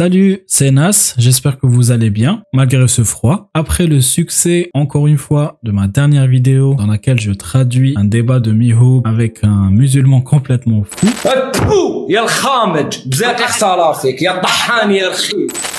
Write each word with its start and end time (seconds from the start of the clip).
Salut, 0.00 0.38
c'est 0.46 0.70
Nas, 0.70 1.14
j'espère 1.18 1.58
que 1.58 1.66
vous 1.66 1.90
allez 1.90 2.08
bien, 2.08 2.40
malgré 2.54 2.88
ce 2.88 3.04
froid. 3.04 3.50
Après 3.52 3.86
le 3.86 4.00
succès, 4.00 4.70
encore 4.72 5.06
une 5.06 5.18
fois, 5.18 5.58
de 5.62 5.72
ma 5.72 5.88
dernière 5.88 6.26
vidéo 6.26 6.72
dans 6.72 6.86
laquelle 6.86 7.20
je 7.20 7.32
traduis 7.32 7.92
un 7.98 8.04
débat 8.04 8.40
de 8.40 8.50
Miho 8.50 9.02
avec 9.04 9.40
un 9.44 9.68
musulman 9.70 10.22
complètement 10.22 10.84
fou, 10.84 11.06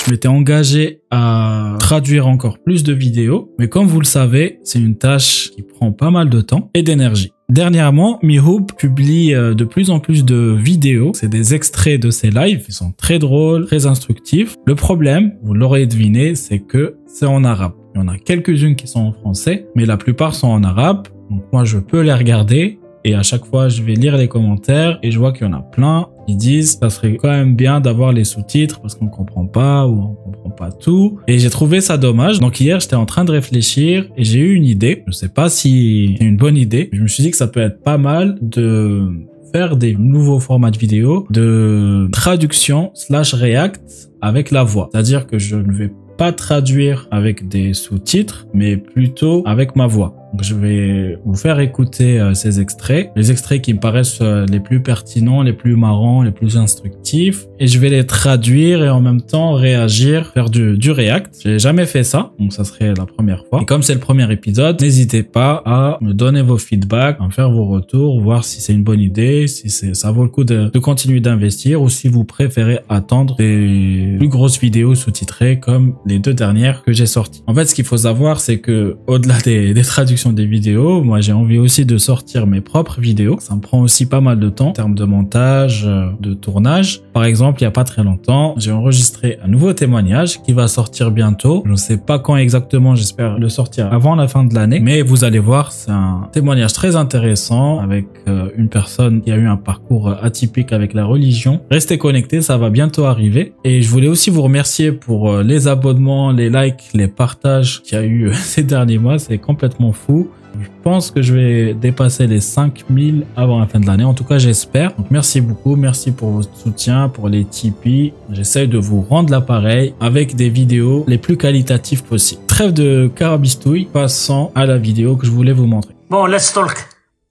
je 0.05 0.11
m'étais 0.11 0.27
engagé 0.27 1.01
à 1.09 1.77
traduire 1.79 2.27
encore 2.27 2.59
plus 2.59 2.83
de 2.83 2.93
vidéos, 2.93 3.51
mais 3.57 3.69
comme 3.69 3.87
vous 3.87 3.99
le 3.99 4.05
savez, 4.05 4.59
c'est 4.63 4.77
une 4.77 4.99
tâche 4.99 5.49
qui 5.49 5.63
prend 5.63 5.91
pas 5.91 6.11
mal 6.11 6.29
de 6.29 6.41
temps 6.41 6.69
et 6.75 6.83
d'énergie. 6.83 7.33
Dernièrement, 7.51 8.17
Mihoub 8.23 8.67
publie 8.77 9.33
euh, 9.33 9.53
de 9.53 9.65
plus 9.65 9.89
en 9.89 9.99
plus 9.99 10.23
de 10.23 10.55
vidéos. 10.57 11.11
C'est 11.13 11.27
des 11.27 11.53
extraits 11.53 12.01
de 12.01 12.09
ses 12.09 12.29
lives. 12.29 12.63
Ils 12.69 12.73
sont 12.73 12.93
très 12.93 13.19
drôles, 13.19 13.65
très 13.65 13.85
instructifs. 13.85 14.55
Le 14.65 14.73
problème, 14.73 15.33
vous 15.43 15.53
l'aurez 15.53 15.85
deviné, 15.85 16.35
c'est 16.35 16.59
que 16.59 16.95
c'est 17.07 17.25
en 17.25 17.43
arabe. 17.43 17.73
Il 17.93 17.99
y 17.99 18.01
en 18.05 18.07
a 18.07 18.17
quelques-unes 18.17 18.77
qui 18.77 18.87
sont 18.87 19.01
en 19.01 19.11
français, 19.11 19.67
mais 19.75 19.85
la 19.85 19.97
plupart 19.97 20.33
sont 20.33 20.47
en 20.47 20.63
arabe. 20.63 21.09
Donc 21.29 21.43
moi, 21.51 21.65
je 21.65 21.77
peux 21.77 21.99
les 21.99 22.13
regarder 22.13 22.79
et 23.03 23.15
à 23.15 23.21
chaque 23.21 23.43
fois, 23.43 23.67
je 23.67 23.81
vais 23.81 23.95
lire 23.95 24.15
les 24.15 24.29
commentaires 24.29 24.97
et 25.03 25.11
je 25.11 25.19
vois 25.19 25.33
qu'il 25.33 25.45
y 25.45 25.49
en 25.49 25.53
a 25.53 25.61
plein. 25.61 26.07
Ils 26.27 26.37
disent, 26.37 26.77
ça 26.81 26.89
serait 26.89 27.15
quand 27.15 27.29
même 27.29 27.55
bien 27.55 27.81
d'avoir 27.81 28.11
les 28.11 28.23
sous-titres 28.23 28.79
parce 28.79 28.95
qu'on 28.95 29.07
comprend 29.07 29.45
pas 29.45 29.87
ou 29.87 30.01
on 30.01 30.31
comprend 30.31 30.49
pas 30.49 30.71
tout. 30.71 31.19
Et 31.27 31.39
j'ai 31.39 31.49
trouvé 31.49 31.81
ça 31.81 31.97
dommage. 31.97 32.39
Donc 32.39 32.59
hier, 32.59 32.79
j'étais 32.79 32.95
en 32.95 33.05
train 33.05 33.25
de 33.25 33.31
réfléchir 33.31 34.07
et 34.17 34.23
j'ai 34.23 34.39
eu 34.39 34.53
une 34.53 34.65
idée. 34.65 35.03
Je 35.07 35.11
sais 35.11 35.29
pas 35.29 35.49
si 35.49 36.15
c'est 36.19 36.25
une 36.25 36.37
bonne 36.37 36.57
idée. 36.57 36.89
Je 36.93 37.01
me 37.01 37.07
suis 37.07 37.23
dit 37.23 37.31
que 37.31 37.37
ça 37.37 37.47
peut 37.47 37.61
être 37.61 37.81
pas 37.83 37.97
mal 37.97 38.37
de 38.41 39.07
faire 39.53 39.75
des 39.75 39.95
nouveaux 39.95 40.39
formats 40.39 40.71
de 40.71 40.77
vidéo 40.77 41.27
de 41.29 42.07
traduction 42.11 42.91
slash 42.93 43.33
react 43.33 44.09
avec 44.21 44.51
la 44.51 44.63
voix. 44.63 44.89
C'est-à-dire 44.91 45.27
que 45.27 45.39
je 45.39 45.57
ne 45.57 45.73
vais 45.73 45.91
pas 46.17 46.31
traduire 46.31 47.07
avec 47.11 47.47
des 47.47 47.73
sous-titres, 47.73 48.47
mais 48.53 48.77
plutôt 48.77 49.43
avec 49.45 49.75
ma 49.75 49.87
voix. 49.87 50.20
Je 50.39 50.55
vais 50.55 51.19
vous 51.25 51.35
faire 51.35 51.59
écouter 51.59 52.19
euh, 52.19 52.33
ces 52.33 52.59
extraits, 52.59 53.11
les 53.15 53.31
extraits 53.31 53.61
qui 53.61 53.73
me 53.73 53.79
paraissent 53.79 54.19
euh, 54.21 54.45
les 54.45 54.59
plus 54.59 54.81
pertinents, 54.81 55.41
les 55.41 55.53
plus 55.53 55.75
marrants, 55.75 56.23
les 56.23 56.31
plus 56.31 56.57
instructifs, 56.57 57.45
et 57.59 57.67
je 57.67 57.77
vais 57.79 57.89
les 57.89 58.05
traduire 58.05 58.83
et 58.83 58.89
en 58.89 59.01
même 59.01 59.21
temps 59.21 59.53
réagir, 59.53 60.31
faire 60.33 60.49
du, 60.49 60.77
du 60.77 60.91
React. 60.91 61.35
J'ai 61.43 61.59
jamais 61.59 61.85
fait 61.85 62.03
ça, 62.03 62.31
donc 62.39 62.53
ça 62.53 62.63
serait 62.63 62.93
la 62.97 63.05
première 63.05 63.45
fois. 63.45 63.61
Et 63.61 63.65
comme 63.65 63.83
c'est 63.83 63.93
le 63.93 63.99
premier 63.99 64.31
épisode, 64.31 64.81
n'hésitez 64.81 65.23
pas 65.23 65.61
à 65.65 65.97
me 66.01 66.13
donner 66.13 66.41
vos 66.41 66.57
feedbacks, 66.57 67.17
à 67.19 67.25
me 67.25 67.31
faire 67.31 67.51
vos 67.51 67.65
retours, 67.65 68.21
voir 68.21 68.45
si 68.45 68.61
c'est 68.61 68.73
une 68.73 68.83
bonne 68.83 69.01
idée, 69.01 69.47
si 69.47 69.69
ça 69.69 70.11
vaut 70.11 70.23
le 70.23 70.29
coup 70.29 70.43
de, 70.43 70.69
continuer 70.79 71.19
d'investir 71.19 71.81
ou 71.81 71.89
si 71.89 72.07
vous 72.07 72.23
préférez 72.23 72.79
attendre 72.89 73.35
des 73.35 74.15
plus 74.17 74.29
grosses 74.29 74.59
vidéos 74.59 74.95
sous-titrées 74.95 75.59
comme 75.59 75.95
les 76.05 76.19
deux 76.19 76.33
dernières 76.33 76.83
que 76.83 76.91
j'ai 76.91 77.05
sorties. 77.05 77.43
En 77.47 77.53
fait, 77.53 77.65
ce 77.65 77.75
qu'il 77.75 77.85
faut 77.85 77.97
savoir, 77.97 78.39
c'est 78.39 78.59
que 78.59 78.97
au-delà 79.07 79.39
des 79.41 79.73
traductions 79.83 80.20
des 80.29 80.45
vidéos, 80.45 81.03
moi 81.03 81.21
j'ai 81.21 81.33
envie 81.33 81.57
aussi 81.57 81.85
de 81.85 81.97
sortir 81.97 82.47
mes 82.47 82.61
propres 82.61 83.01
vidéos. 83.01 83.37
Ça 83.39 83.55
me 83.55 83.61
prend 83.61 83.81
aussi 83.81 84.05
pas 84.05 84.21
mal 84.21 84.39
de 84.39 84.49
temps 84.49 84.69
en 84.69 84.73
termes 84.73 84.95
de 84.95 85.05
montage, 85.05 85.83
euh, 85.85 86.09
de 86.19 86.33
tournage. 86.33 87.01
Par 87.13 87.25
exemple, 87.25 87.61
il 87.61 87.63
y 87.65 87.67
a 87.67 87.71
pas 87.71 87.83
très 87.83 88.03
longtemps, 88.03 88.55
j'ai 88.57 88.71
enregistré 88.71 89.37
un 89.43 89.47
nouveau 89.47 89.73
témoignage 89.73 90.41
qui 90.43 90.53
va 90.53 90.67
sortir 90.67 91.11
bientôt. 91.11 91.63
Je 91.65 91.71
ne 91.71 91.75
sais 91.75 91.97
pas 91.97 92.19
quand 92.19 92.37
exactement, 92.37 92.95
j'espère 92.95 93.37
le 93.37 93.49
sortir 93.49 93.91
avant 93.91 94.15
la 94.15 94.27
fin 94.27 94.43
de 94.43 94.53
l'année. 94.53 94.79
Mais 94.79 95.01
vous 95.01 95.23
allez 95.23 95.39
voir, 95.39 95.71
c'est 95.71 95.91
un 95.91 96.29
témoignage 96.31 96.73
très 96.73 96.95
intéressant 96.95 97.79
avec 97.79 98.07
euh, 98.27 98.49
une 98.55 98.69
personne 98.69 99.21
qui 99.21 99.31
a 99.31 99.35
eu 99.35 99.47
un 99.47 99.57
parcours 99.57 100.09
atypique 100.21 100.71
avec 100.71 100.93
la 100.93 101.05
religion. 101.05 101.61
Restez 101.69 101.97
connectés, 101.97 102.41
ça 102.41 102.57
va 102.57 102.69
bientôt 102.69 103.05
arriver. 103.05 103.53
Et 103.63 103.81
je 103.81 103.89
voulais 103.89 104.07
aussi 104.07 104.29
vous 104.29 104.41
remercier 104.41 104.91
pour 104.91 105.31
euh, 105.31 105.43
les 105.43 105.67
abonnements, 105.67 106.31
les 106.31 106.49
likes, 106.49 106.89
les 106.93 107.07
partages 107.07 107.81
qu'il 107.81 107.97
y 107.97 108.01
a 108.01 108.05
eu 108.05 108.33
ces 108.33 108.63
derniers 108.63 108.97
mois. 108.97 109.19
C'est 109.19 109.37
complètement 109.37 109.91
fou 109.91 110.29
je 110.61 110.69
pense 110.83 111.11
que 111.11 111.21
je 111.21 111.33
vais 111.33 111.73
dépasser 111.73 112.27
les 112.27 112.39
5000 112.39 113.25
avant 113.35 113.59
la 113.59 113.67
fin 113.67 113.79
de 113.79 113.87
l'année. 113.87 114.03
En 114.03 114.13
tout 114.13 114.23
cas, 114.23 114.37
j'espère. 114.37 114.93
Merci 115.09 115.41
beaucoup. 115.41 115.75
Merci 115.75 116.11
pour 116.11 116.31
votre 116.31 116.55
soutien, 116.55 117.09
pour 117.09 117.29
les 117.29 117.45
Tipeee. 117.45 118.13
J'essaie 118.29 118.67
de 118.67 118.77
vous 118.77 119.01
rendre 119.01 119.31
l'appareil 119.31 119.93
avec 119.99 120.35
des 120.35 120.49
vidéos 120.49 121.03
les 121.07 121.17
plus 121.17 121.37
qualitatives 121.37 122.03
possibles. 122.03 122.41
Trêve 122.47 122.73
de 122.73 123.11
carabistouille, 123.15 123.85
passons 123.85 124.51
à 124.55 124.65
la 124.65 124.77
vidéo 124.77 125.15
que 125.15 125.25
je 125.25 125.31
voulais 125.31 125.53
vous 125.53 125.65
montrer. 125.67 125.95
Bon, 126.09 126.25
let's 126.25 126.53
talk. 126.53 126.87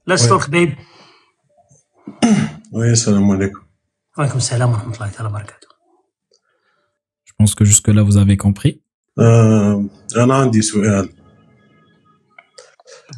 Let's 0.07 0.27
talk, 0.27 0.51
babe. 0.51 0.71
Oui, 2.73 2.97
salam 2.97 3.29
alaikum. 3.31 3.63
Alaikum 4.17 4.41
salam 4.41 4.71
wa 4.73 4.79
Je 7.25 7.33
pense 7.37 7.57
que 7.57 7.65
jusque-là, 7.65 8.03
vous 8.03 8.17
avez 8.17 8.37
compris. 8.37 8.81
Euh, 9.19 9.83
un 10.15 10.31
euh, 10.31 11.07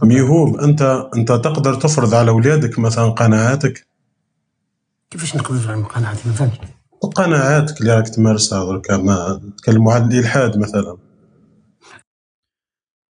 ميهوب 0.02 0.56
أنت 0.60 1.08
أنت 1.16 1.28
تقدر 1.28 1.74
تفرض 1.74 2.14
على 2.14 2.30
أولادك 2.30 2.78
مثلا 2.78 3.08
قناعاتك؟ 3.08 3.86
كيفاش 5.10 5.36
نقدر 5.36 5.72
على 5.72 5.82
قناعتي؟ 5.82 6.28
ما 6.28 6.34
فهمتش 6.34 6.58
قناعاتك 7.16 7.80
اللي 7.80 7.94
راك 7.94 8.08
تمارسها 8.08 8.64
دركا 8.64 8.96
ما 8.96 9.40
تكلموا 9.58 9.92
على 9.92 10.04
الإلحاد 10.04 10.58
مثلا. 10.58 10.98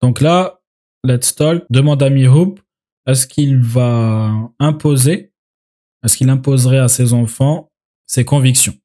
Donc 0.06 0.20
là, 0.20 0.60
Let's 1.06 1.36
Talk 1.36 1.64
demande 1.70 2.04
à 2.04 2.10
Mihoub, 2.10 2.60
est-ce 3.08 3.26
qu'il 3.28 3.62
va 3.62 4.32
imposer, 4.60 5.34
est-ce 6.04 6.18
qu'il 6.18 6.30
imposerait 6.30 6.80
à 6.80 6.88
ses 6.88 7.14
enfants 7.14 7.70
ses 8.06 8.26
convictions, 8.26 8.78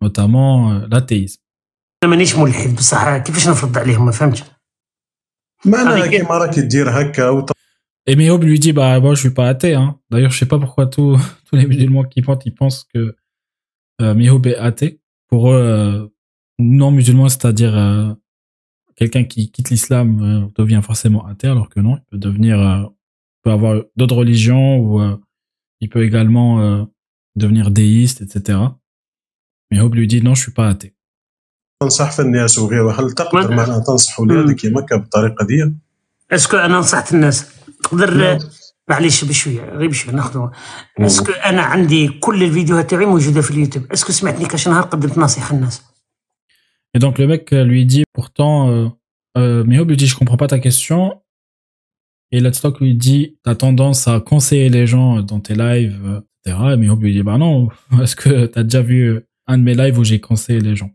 notamment 0.00 0.72
euh, 0.72 0.86
l'athéisme. 0.90 1.40
أنا 2.04 2.10
مانيش 2.10 2.36
ملحد 2.36 2.76
بصح 2.76 3.16
كيفاش 3.16 3.48
نفرض 3.48 3.78
عليهم؟ 3.78 4.06
ما 4.06 4.12
فهمتش. 4.12 4.42
Et 8.06 8.16
Mihoub 8.16 8.38
lui 8.38 8.58
dit, 8.58 8.72
bah, 8.72 9.00
moi, 9.00 9.14
je 9.14 9.20
suis 9.20 9.30
pas 9.30 9.48
athée, 9.48 9.74
hein. 9.74 9.98
D'ailleurs, 10.10 10.30
je 10.30 10.38
sais 10.38 10.46
pas 10.46 10.58
pourquoi 10.58 10.86
tous, 10.86 11.18
tous 11.46 11.56
les 11.56 11.66
musulmans 11.66 12.04
qui 12.04 12.22
pensent, 12.22 12.42
ils 12.44 12.54
pensent 12.54 12.84
que 12.92 13.16
euh, 14.00 14.40
est 14.44 14.56
athée. 14.56 15.00
Pour 15.28 15.50
eux, 15.50 15.56
euh, 15.56 16.06
non-musulman, 16.58 17.28
c'est-à-dire 17.28 17.76
euh, 17.76 18.12
quelqu'un 18.96 19.24
qui 19.24 19.50
quitte 19.50 19.70
l'islam 19.70 20.20
euh, 20.22 20.46
devient 20.56 20.80
forcément 20.82 21.26
athée, 21.26 21.48
alors 21.48 21.68
que 21.68 21.80
non, 21.80 21.96
il 21.96 22.02
peut 22.10 22.18
devenir, 22.18 22.60
euh, 22.60 22.84
peut 23.42 23.50
avoir 23.50 23.82
d'autres 23.96 24.16
religions 24.16 24.78
ou 24.78 25.00
euh, 25.00 25.16
il 25.80 25.88
peut 25.88 26.04
également 26.04 26.60
euh, 26.60 26.84
devenir 27.36 27.70
déiste, 27.70 28.20
etc. 28.20 28.58
Mihoub 29.70 29.94
lui 29.94 30.06
dit, 30.06 30.22
non, 30.22 30.34
je 30.34 30.42
suis 30.42 30.52
pas 30.52 30.68
athée. 30.68 30.93
تنصح 31.83 32.11
في 32.11 32.21
الناس 32.21 32.59
وغيره 32.59 32.91
هل 33.01 33.11
تقدر 33.11 33.49
ما- 33.49 33.55
معناها 33.55 33.79
تنصح 33.79 34.19
اولادك 34.19 34.63
يمكا 34.63 34.95
بالطريقه 34.95 35.45
دي 35.45 35.73
اسكو 36.31 36.57
انا 36.57 36.77
نصحت 36.79 37.13
الناس 37.13 37.45
تقدر 37.83 38.39
معليش 38.89 39.23
بشويه 39.25 39.61
غير 39.61 39.89
بشويه 39.89 40.15
ناخذ 40.15 40.47
اسكو 40.99 41.31
انا 41.31 41.61
عندي 41.61 42.07
كل 42.07 42.43
الفيديوهات 42.43 42.89
تاعي 42.89 43.05
موجوده 43.05 43.41
في 43.41 43.51
اليوتيوب 43.51 43.91
اسكو 43.91 44.11
سمعتني 44.11 44.45
كاش 44.45 44.67
نهار 44.67 44.83
قدمت 44.83 45.17
نصيحه 45.17 45.55
للناس 45.55 45.81
Et 46.97 46.99
donc 46.99 47.19
le 47.19 47.27
mec 47.27 47.53
euh, 47.53 47.63
lui 47.71 47.85
dit 47.85 48.03
pourtant, 48.17 48.55
euh, 48.71 48.87
euh, 49.37 49.63
Mihoub 49.63 49.87
lui 49.91 49.95
dit 50.01 50.07
je 50.07 50.15
comprends 50.19 50.37
pas 50.43 50.47
ta 50.47 50.57
question. 50.67 51.01
Et 52.31 52.39
Let's 52.39 52.59
Talk 52.61 52.79
lui 52.79 52.95
dit 52.95 53.37
t'as 53.43 53.53
tendance 53.65 54.01
à 54.07 54.19
conseiller 54.31 54.69
les 54.77 54.85
gens 54.93 55.09
dans 55.21 55.39
tes 55.47 55.53
lives, 55.65 55.99
euh, 56.11 56.21
etc. 56.45 56.57
Et 56.73 56.77
Mihoub 56.81 56.99
lui 57.05 57.13
dit 57.13 57.21
bah 57.29 57.37
non, 57.37 57.69
est-ce 58.01 58.15
que 58.21 58.31
t'as 58.51 58.63
déjà 58.63 58.81
vu 58.81 58.99
un 59.51 59.57
de 59.59 59.63
mes 59.69 59.75
lives 59.81 59.97
où 59.99 60.03
j'ai 60.09 60.19
conseillé 60.19 60.59
les 60.69 60.75
gens 60.81 60.91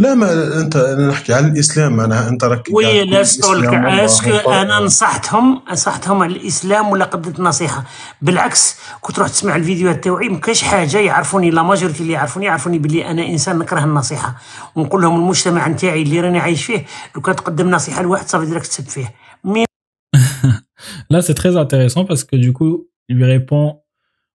لا 0.00 0.14
ما 0.14 0.60
أنت 0.60 0.76
أنا 0.76 1.08
نحكي 1.08 1.32
على 1.34 1.46
الإسلام 1.46 1.96
معناها 1.96 2.28
أنت 2.28 2.44
راك 2.44 2.68
وي 2.72 2.84
تقول 2.84 3.10
لا 3.10 4.04
اسكو 4.04 4.30
هو- 4.30 4.52
أنا 4.52 4.78
نصحتهم 4.80 5.62
نصحتهم 5.72 6.22
على 6.22 6.32
الإسلام 6.36 6.90
ولا 6.90 7.04
قدمت 7.04 7.40
نصيحة. 7.40 7.84
بالعكس 8.22 8.76
كنت 9.00 9.16
تروح 9.16 9.28
تسمع 9.28 9.56
الفيديوهات 9.56 10.04
تاوعي 10.04 10.28
ما 10.28 10.38
كاش 10.38 10.62
حاجة 10.62 10.98
يعرفوني 10.98 11.50
لا 11.50 11.62
ماجورتي 11.62 12.02
اللي 12.02 12.12
يعرفوني 12.12 12.46
يعرفوني 12.46 12.78
باللي 12.78 13.06
أنا 13.10 13.26
إنسان 13.26 13.58
نكره 13.58 13.84
النصيحة. 13.84 14.34
ونقول 14.76 15.02
لهم 15.02 15.16
المجتمع 15.20 15.68
نتاعي 15.68 16.02
اللي 16.02 16.20
راني 16.20 16.38
عايش 16.38 16.64
فيه 16.64 16.84
لو 17.16 17.20
كان 17.22 17.36
تقدم 17.36 17.70
نصيحة 17.70 18.02
لواحد 18.02 18.28
صافي 18.28 18.52
راك 18.52 18.66
تسب 18.66 18.84
فيه. 18.88 19.14
مين 19.44 19.66
Là 21.12 21.20
c'est 21.26 21.34
très 21.42 21.54
intéressant 21.64 22.04
parce 22.10 22.24
que 22.24 22.36
du 22.46 22.52
coup 22.58 22.74
il 23.08 23.16
lui 23.16 23.24
répond 23.36 23.66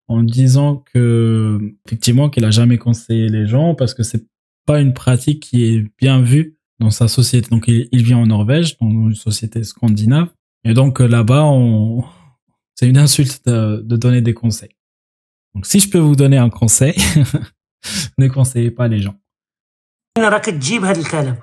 en 0.07 0.21
disant 0.39 0.71
que 0.91 1.03
effectivement 1.85 2.27
qu'il 2.29 2.45
a 2.45 2.51
jamais 2.59 2.77
conseillé 2.87 3.25
les 3.37 3.45
gens 3.53 3.69
parce 3.79 3.93
que 3.97 4.03
c'est 4.09 4.23
pas 4.66 4.80
une 4.80 4.94
pratique 4.94 5.40
qui 5.46 5.64
est 5.64 5.84
bien 5.98 6.22
vue 6.22 6.56
dans 6.78 6.90
sa 6.90 7.08
société. 7.08 7.48
Donc 7.50 7.64
il, 7.68 7.88
il 7.92 8.02
vit 8.02 8.14
en 8.14 8.26
Norvège, 8.26 8.78
dans 8.78 8.90
une 8.90 9.14
société 9.14 9.64
scandinave, 9.64 10.28
et 10.64 10.74
donc 10.74 11.00
euh, 11.00 11.06
là-bas 11.06 11.44
on 11.44 12.04
c'est 12.74 12.88
une 12.88 12.98
insulte 12.98 13.44
de, 13.46 13.82
de 13.90 13.96
donner 13.96 14.22
des 14.22 14.34
conseils. 14.34 14.74
Donc 15.54 15.66
si 15.66 15.80
je 15.80 15.88
peux 15.90 15.98
vous 15.98 16.16
donner 16.16 16.38
un 16.38 16.50
conseil, 16.50 16.94
ne 18.18 18.28
conseillez 18.28 18.70
pas 18.70 18.88
les 18.88 19.00
gens. 19.00 19.16
راك 20.18 20.44
تجيب 20.44 20.84
هذا 20.84 21.00
الكلام 21.00 21.38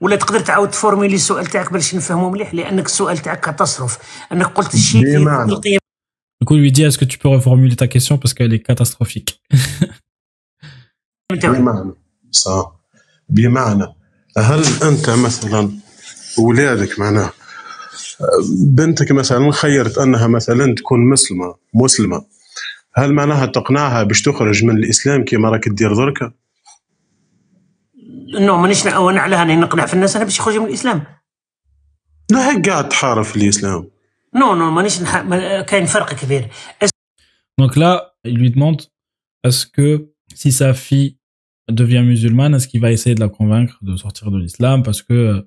ولا 0.00 0.16
تقدر 0.16 0.40
تعاود 0.40 0.70
تفورميلي 0.70 1.14
السؤال 1.14 1.46
تاعك 1.46 1.72
باش 1.72 1.94
نفهمه 1.94 2.30
مليح 2.30 2.54
لانك 2.54 2.86
السؤال 2.86 3.18
تاعك 3.18 3.50
كتصرف 3.50 3.98
انك 4.32 4.46
قلت 4.46 4.74
الشيء 4.74 5.04
في 5.04 5.16
بمعنى. 5.16 5.52
القيم 5.52 5.78
Du 6.42 6.44
coup, 6.44 6.54
il 6.54 6.60
lui 6.60 6.70
dit, 6.70 6.82
est-ce 6.82 6.98
que 6.98 7.06
tu 7.06 7.18
peux 7.18 7.28
reformuler 7.28 7.76
ta 7.76 7.88
question 7.88 8.18
parce 8.18 8.34
qu'elle 8.34 8.52
est 8.52 8.62
catastrophique 8.62 9.40
بمعنى 11.35 11.93
صح. 12.31 12.75
بمعنى 13.29 13.87
هل 14.37 14.63
أنت 14.83 15.09
مثلا 15.09 15.71
اولادك 16.39 16.99
معناه 16.99 17.31
بنتك 18.65 19.11
مثلا 19.11 19.51
خيرت 19.51 19.97
أنها 19.97 20.27
مثلا 20.27 20.75
تكون 20.75 21.09
مسلمة 21.09 21.55
مسلمة 21.73 22.25
هل 22.93 23.13
معناها 23.13 23.45
تقنعها 23.45 24.03
باش 24.03 24.21
تخرج 24.21 24.63
من 24.63 24.77
الإسلام 24.77 25.25
كما 25.25 25.49
راك 25.49 25.69
دير 25.69 25.95
دركا؟ 25.95 26.33
انه 28.37 28.57
مانيش 28.57 28.85
نعاون 28.85 29.17
عليها 29.17 29.41
اني 29.43 29.55
نقنع 29.55 29.85
في 29.85 29.93
الناس 29.93 30.15
أنا 30.15 30.25
باش 30.25 30.39
يخرجوا 30.39 30.61
من 30.63 30.67
الإسلام. 30.69 31.03
لا 32.31 32.49
هيك 32.51 32.69
قاعد 32.69 32.89
تحارب 32.89 33.23
في 33.23 33.35
الإسلام. 33.35 33.87
نو 34.35 34.55
نو 34.55 34.71
مانيش 34.71 35.01
نح... 35.01 35.15
ما- 35.17 35.61
كاين 35.61 35.85
فرق 35.85 36.13
كبير. 36.13 36.49
Donc 37.61 37.75
là, 37.77 38.13
il 38.25 38.37
lui 38.37 38.49
demande 38.49 38.81
est-ce 39.47 39.65
que 39.65 39.87
si 40.35 40.51
sa 40.51 40.73
fille 40.73 41.17
devient 41.70 42.02
musulmane, 42.02 42.54
est-ce 42.54 42.68
qu'il 42.68 42.80
va 42.80 42.92
essayer 42.92 43.14
de 43.14 43.20
la 43.20 43.28
convaincre 43.28 43.78
de 43.82 43.96
sortir 43.96 44.30
de 44.30 44.38
l'islam 44.38 44.82
parce 44.82 45.02
que 45.02 45.14
euh, 45.14 45.42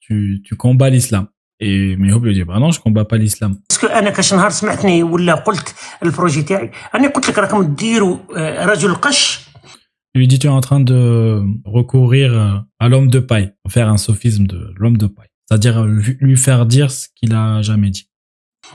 tu, 0.00 0.40
tu 0.44 0.56
combats 0.56 0.90
l'islam 0.90 1.26
Et 1.60 1.96
Mihoub 1.96 2.24
lui 2.24 2.34
dit 2.34 2.44
bah 2.44 2.58
non, 2.58 2.70
je 2.70 2.80
combats 2.80 3.04
pas 3.04 3.18
l'islam. 3.18 3.58
باسكو 3.70 3.86
انا 3.86 4.10
كاش 4.10 4.34
نهار 4.34 4.50
سمعتني 4.50 5.02
ولا 5.02 5.34
قلت 5.34 5.74
البروجي 6.02 6.42
تاعي 6.42 6.70
راني 6.94 7.06
قلت 7.06 7.28
لك 7.28 7.38
راكم 7.38 7.74
ديروا 7.74 8.18
آه، 8.36 8.66
رجل 8.66 8.94
قش 8.94 9.48
Il 10.14 10.20
lui 10.20 10.28
dit 10.28 10.38
tu 10.38 10.46
es 10.46 10.50
en 10.50 10.60
train 10.68 10.80
de 10.80 11.02
recourir 11.64 12.28
euh, 12.32 12.58
à 12.80 12.88
l'homme 12.88 13.08
de 13.10 13.20
paille, 13.20 13.52
faire 13.68 13.88
un 13.88 13.98
sophisme 13.98 14.46
de 14.46 14.60
l'homme 14.80 14.96
de 14.96 15.06
paille, 15.06 15.32
c'est-à-dire 15.44 15.76
euh, 15.78 15.86
lui 15.86 16.16
lui 16.20 16.36
faire 16.36 16.66
dire 16.66 16.88
ce 16.90 17.04
qu'il 17.16 17.34
a 17.34 17.62
jamais 17.62 17.90
dit. 17.90 18.08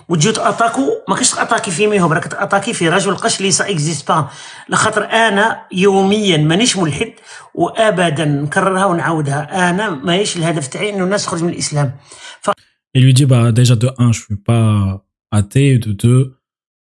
وتجيو 0.10 0.31
تاتاكو 0.31 0.81
ما 1.08 1.16
كاش 1.16 1.31
تأتاكي 1.31 1.70
في 1.70 1.87
ميهم 1.87 2.12
راك 2.12 2.25
تأتاكي 2.25 2.72
في 2.72 2.88
رجل 2.88 3.16
قش 3.16 3.40
ليس 3.40 3.60
اكزيست 3.60 4.08
با 4.08 4.28
لخاطر 4.69 5.05
أنا 5.05 5.66
يوميا 5.72 6.37
مانيش 6.37 6.76
ملحد 6.76 7.12
وابدا 7.55 8.25
نكررها 8.25 8.84
ونعاودها 8.84 9.70
أنا 9.70 9.90
ماهيش 9.90 10.37
الهدف 10.37 10.66
تاعي 10.66 10.90
إنه 10.90 11.05
الناس 11.05 11.25
تخرج 11.25 11.43
من 11.43 11.49
الإسلام 11.49 11.93
Il 12.96 13.02
lui 13.05 13.14
dit 13.14 13.26
bah 13.26 13.52
déjà 13.52 13.76
de 13.76 13.88
un, 13.99 14.10
je 14.12 14.20
suis 14.26 14.40
pas 14.50 15.05
athée, 15.31 15.69
et 15.75 15.78
de 15.78 15.93
deux, 15.93 16.22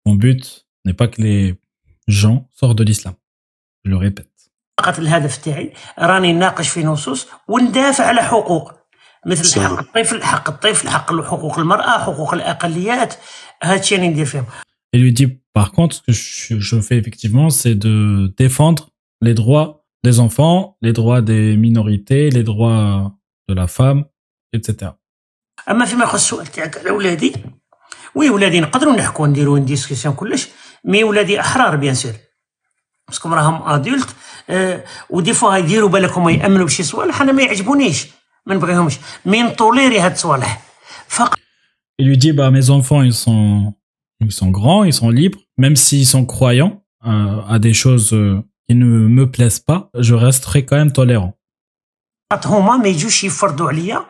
mon 0.06 0.14
but 0.14 0.42
n'est 0.84 0.98
pas 1.00 1.08
que 1.12 1.20
les 1.26 1.42
gens 2.20 2.38
sortent 2.58 2.78
de 2.78 2.84
l'islam. 2.84 3.14
Je 3.84 3.90
le 3.90 3.96
répète. 3.96 4.38
فقط 4.80 4.98
الهدف 4.98 5.36
تاعي 5.36 5.72
راني 5.98 6.32
ناقش 6.32 6.68
في 6.68 6.84
نصوص 6.84 7.26
وندافع 7.48 8.04
على 8.06 8.22
حقوق 8.22 8.72
مثل. 9.26 9.60
حق 9.60 9.78
الطفل 9.78 10.22
حق 10.22 10.48
الطفل 10.50 10.88
حق 10.88 11.22
حقوق 11.22 11.58
المرأة 11.58 11.98
حقوق 11.98 12.34
الأقليات 12.34 13.14
هادشي 13.63 13.95
راني 13.95 14.07
ندير 14.07 14.25
فيهم 14.25 14.45
Il 14.95 15.01
lui 15.01 15.11
dit, 15.11 15.29
par 15.53 15.71
contre, 15.71 15.95
ce 15.95 16.01
que 16.05 16.11
je, 16.11 16.59
je 16.59 16.79
fais 16.87 16.97
effectivement, 17.01 17.49
c'est 17.49 17.73
de 17.73 17.95
défendre 18.37 18.83
les 19.21 19.33
droits 19.33 19.69
des 20.03 20.19
enfants, 20.19 20.77
les 20.85 20.93
droits 20.93 21.21
des 21.21 21.57
minorités, 21.57 22.29
les 22.29 22.43
droits 22.43 23.13
de 23.49 23.53
la 23.55 23.67
femme, 23.67 24.05
etc. 24.53 24.91
اما 25.69 25.85
فيما 25.85 26.03
يخص 26.03 26.13
السؤال 26.13 26.47
تاعك 26.47 26.77
على 26.77 26.91
ولادي 26.91 27.33
وي 28.15 28.29
ولادي 28.29 28.59
نقدروا 28.59 28.93
نحكوا 28.95 29.27
نديروا 29.27 29.59
ديسكسيون 29.59 30.13
كلش 30.13 30.47
مي 30.85 31.03
ولادي 31.03 31.39
احرار 31.39 31.75
بيان 31.75 31.95
سور 31.95 32.13
باسكو 33.07 33.29
راهم 33.29 33.69
ادولت 33.69 34.15
آه 34.49 34.83
ودي 35.09 35.33
فوا 35.33 35.57
يديروا 35.57 35.89
بالك 35.89 36.11
هما 36.11 36.31
يامنوا 36.31 36.65
بشي 36.65 36.83
صوالح 36.83 37.21
انا 37.21 37.31
ما 37.31 37.43
يعجبونيش 37.43 38.07
ما 38.45 38.55
نبغيهمش 38.55 38.97
مي 39.25 39.43
نطوليري 39.43 39.99
هاد 39.99 40.11
الصوالح 40.11 40.61
فقط 41.07 41.39
Il 41.99 42.07
lui 42.07 42.17
dit, 42.17 42.33
bah, 42.33 42.49
mes 42.51 42.69
enfants, 42.69 43.01
ils 43.01 43.13
sont, 43.13 43.73
ils 44.19 44.31
sont 44.31 44.49
grands, 44.49 44.83
ils 44.83 44.93
sont 44.93 45.09
libres, 45.09 45.39
même 45.57 45.75
s'ils 45.75 46.05
sont 46.05 46.25
croyants 46.25 46.83
euh, 47.05 47.41
à 47.47 47.59
des 47.59 47.73
choses 47.73 48.13
euh, 48.13 48.41
qui 48.67 48.75
ne 48.75 48.85
me 48.85 49.29
plaisent 49.29 49.59
pas, 49.59 49.89
je 49.97 50.13
resterai 50.13 50.65
quand 50.65 50.77
même 50.77 50.91
tolérant. 50.91 51.33
هما 52.45 52.77
ما 52.77 52.87
يجوش 52.87 53.23
يفرضوا 53.23 53.69
عليا 53.69 54.05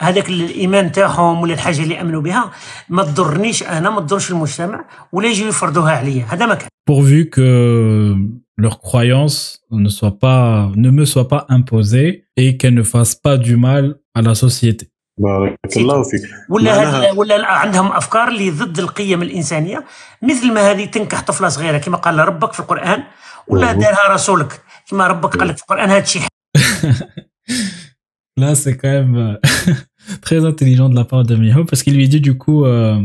هذاك 0.00 0.28
الايمان 0.28 0.92
تاعهم 0.92 1.42
ولا 1.42 1.54
الحاجه 1.54 1.82
اللي 1.82 2.00
امنوا 2.00 2.22
بها 2.22 2.50
ما 2.88 3.02
تضرنيش 3.02 3.62
انا 3.62 3.90
ما 3.90 4.00
تضرش 4.00 4.30
المجتمع 4.30 4.84
ولا 5.12 5.28
يجوا 5.28 5.48
يفرضوها 5.48 5.92
عليا 5.92 6.24
هذا 6.24 6.46
ما 6.46 6.54
كان 6.54 6.68
Pourvu 6.88 7.30
que 7.30 8.14
leurs 8.56 8.78
croyances 8.78 9.60
ne 9.72 9.88
soient 9.88 10.18
pas, 10.18 10.70
ne 10.76 10.90
me 10.90 11.04
soient 11.04 11.26
pas 11.26 11.46
imposées 11.48 12.26
et 12.36 12.56
qu'elles 12.56 12.74
ne 12.74 12.84
fassent 12.84 13.16
pas 13.16 13.36
du 13.38 13.56
mal 13.56 13.96
à 14.14 14.22
la 14.22 14.34
société. 14.34 14.88
بارك 15.18 15.56
الله 15.76 16.02
فيك 16.02 16.20
ولا 16.50 16.76
معناها- 16.76 17.10
هاد 17.10 17.18
ولا 17.18 17.46
عندهم 17.46 17.92
افكار 17.92 18.28
اللي 18.28 18.50
ضد 18.50 18.78
القيم 18.78 19.22
الانسانيه 19.22 19.84
مثل 20.22 20.52
ما 20.52 20.70
هذه 20.70 20.84
تنكح 20.84 21.20
طفله 21.22 21.48
صغيره 21.48 21.78
كما 21.78 21.96
قال 21.96 22.18
ربك 22.18 22.52
في 22.52 22.60
القران 22.60 23.02
ولا 23.48 23.72
مم. 23.72 23.80
دارها 23.80 24.14
رسولك 24.14 24.60
كما 24.90 25.06
ربك 25.06 25.36
قال 25.36 25.48
لك 25.48 25.56
في 25.56 25.62
القران 25.62 25.90
هذا 25.90 26.02
الشيء 26.02 26.22
Là, 28.38 28.54
c'est 28.54 28.76
quand 28.76 28.88
même 29.00 29.16
euh, 29.16 29.36
très 30.20 30.44
intelligent 30.44 30.88
de 30.90 30.94
la 30.94 31.04
part 31.04 31.24
de 31.24 31.36
Miho 31.36 31.64
parce 31.64 31.82
qu'il 31.82 31.94
lui 31.96 32.08
dit 32.08 32.20
du 32.20 32.36
coup, 32.36 32.64
euh, 32.66 32.98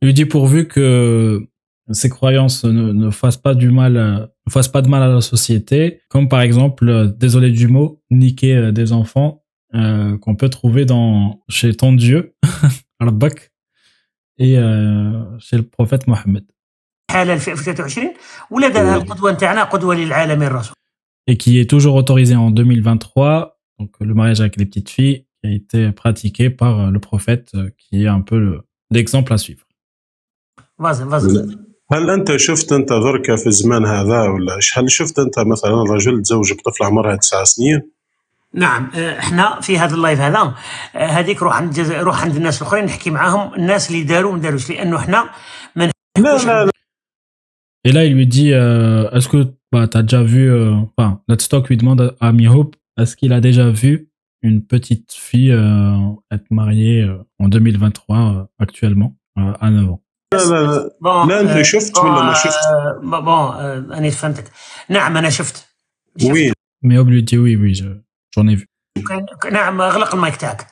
il 0.00 0.06
lui 0.06 0.14
dit 0.14 0.24
pourvu 0.24 0.66
que 0.66 1.46
ses 1.90 2.08
croyances 2.08 2.64
ne, 2.64 2.92
ne 2.92 3.10
fassent 3.10 3.36
pas 3.36 3.54
du 3.54 3.70
mal, 3.70 3.96
euh, 3.96 4.26
ne 4.46 4.50
fassent 4.52 4.68
pas 4.76 4.80
de 4.82 4.88
mal 4.88 5.02
à 5.02 5.08
la 5.08 5.20
société, 5.20 6.00
comme 6.08 6.28
par 6.28 6.40
exemple, 6.40 6.88
euh, 6.88 7.06
désolé 7.06 7.50
du 7.50 7.68
mot, 7.68 8.00
niquer 8.10 8.56
euh, 8.56 8.72
des 8.72 8.92
enfants 8.92 9.41
euh, 9.74 10.16
qu'on 10.18 10.34
peut 10.36 10.48
trouver 10.48 10.84
dans 10.84 11.42
chez 11.48 11.74
ton 11.74 11.92
Dieu, 11.92 12.34
Rabbak, 13.00 13.52
et 14.38 14.58
euh, 14.58 15.38
chez 15.38 15.56
le 15.56 15.62
prophète 15.62 16.06
Mohammed, 16.06 16.44
حالة 17.10 17.36
في 17.36 17.54
23 17.54 18.14
ولا 18.50 18.68
دارها 18.68 18.96
القدوه 18.96 19.32
نتاعنا 19.32 19.64
قدوه 19.64 19.94
للعالمين 19.94 20.46
الرسول 20.48 20.74
et 21.30 21.36
qui 21.36 21.58
est 21.60 21.68
toujours 21.68 21.94
autorisé 21.94 22.34
en 22.36 22.50
2023, 22.50 23.58
donc 23.78 23.90
le 24.00 24.14
mariage 24.14 24.40
avec 24.40 24.56
les 24.56 24.64
petites 24.66 24.88
filles 24.90 25.26
qui 25.40 25.46
a 25.46 25.50
été 25.54 25.92
pratiqué 25.92 26.50
par 26.50 26.80
euh, 26.80 26.90
le 26.90 26.98
prophète, 27.00 27.50
euh, 27.54 27.70
qui 27.78 28.04
est 28.04 28.08
un 28.08 28.20
peu 28.22 28.38
le- 28.38 28.62
l'exemple 28.90 29.32
à 29.32 29.38
suivre. 29.38 29.64
فازن 30.78 31.10
فازن 31.10 31.64
هل 31.92 32.10
انت 32.10 32.36
شفت 32.36 32.72
انت 32.72 32.88
دركا 32.92 33.36
في 33.36 33.46
الزمان 33.46 33.84
هذا 33.86 34.22
ولا 34.22 34.56
إيش؟ 34.56 34.78
هل 34.78 34.90
شفت 34.90 35.18
انت 35.18 35.38
مثلا 35.38 35.82
رجل 35.82 36.22
تزوج 36.22 36.52
بطفله 36.52 36.86
عمرها 36.86 37.16
تسع 37.16 37.44
سنين؟ 37.44 37.90
نعم 38.54 38.90
آه، 38.94 39.18
احنا 39.18 39.60
في 39.60 39.78
هذا 39.78 39.94
اللايف 39.94 40.20
هذا 40.20 40.54
آه، 40.96 41.06
هذيك 41.06 41.42
روح 41.42 41.56
عند 41.56 41.68
الجزائر 41.68 42.02
روح 42.04 42.22
عند 42.24 42.36
الناس 42.36 42.62
الاخرين 42.62 42.84
نحكي 42.84 43.10
معاهم 43.10 43.54
الناس 43.54 43.90
اللي 43.90 44.02
داروا 44.02 44.32
وما 44.32 44.40
داروش 44.42 44.70
لانه 44.70 44.96
احنا 44.96 45.30
ما 45.76 45.84
لا 46.18 46.36
لا 46.38 46.64
لا 46.64 46.70
Et 47.88 47.92
là, 47.92 48.04
il 48.04 48.14
lui 48.14 48.26
dit, 48.26 48.52
euh, 48.52 49.08
est-ce 49.16 49.28
que 49.28 49.40
bah, 49.72 49.86
tu 49.88 49.96
as 49.98 50.02
déjà 50.02 50.22
vu, 50.22 50.44
euh, 50.50 50.74
enfin, 50.98 51.10
Let's 51.28 51.48
Talk 51.48 51.68
lui 51.70 51.76
demande 51.76 52.02
à 52.20 52.32
Mihope, 52.32 52.74
est-ce 53.00 53.16
qu'il 53.16 53.32
a 53.32 53.40
déjà 53.40 53.70
vu 53.70 53.92
une 54.42 54.58
petite 54.72 55.12
fille 55.12 55.52
euh, 55.52 56.34
être 56.34 56.50
mariée 56.50 57.02
euh, 57.04 57.22
en 57.38 57.48
2023 57.48 58.18
euh, 58.18 58.44
actuellement, 58.58 59.16
euh, 59.38 59.52
à 59.60 59.70
9 59.70 59.90
ans 59.90 60.00
لا 60.34 60.38
لا 60.38 60.90
بون 61.00 61.28
لا، 61.28 61.40
أنت 61.40 61.50
آه، 61.50 61.62
شفت 61.62 61.94
بون، 61.94 62.10
ولا 62.10 62.22
ما 62.22 62.34
شفت؟ 62.34 62.54
آه، 62.54 63.00
بون 63.02 63.18
آه، 63.28 63.98
انا 63.98 64.10
فهمتك 64.10 64.44
نعم 64.88 65.16
انا 65.16 65.30
شفت 65.30 65.68
شفت. 66.18 66.30
وين 66.30 66.52
Mihope 66.84 67.08
lui 67.10 67.22
dit, 67.22 67.38
oui, 67.38 67.56
oui, 67.56 67.74
je- 67.74 68.01
j'en 68.35 68.47
ai 68.47 68.55
vu. 68.55 68.65
كان- 69.09 69.53
نعم 69.53 69.81
أغلق 69.81 70.15
المايك 70.15 70.35
تاعك 70.35 70.67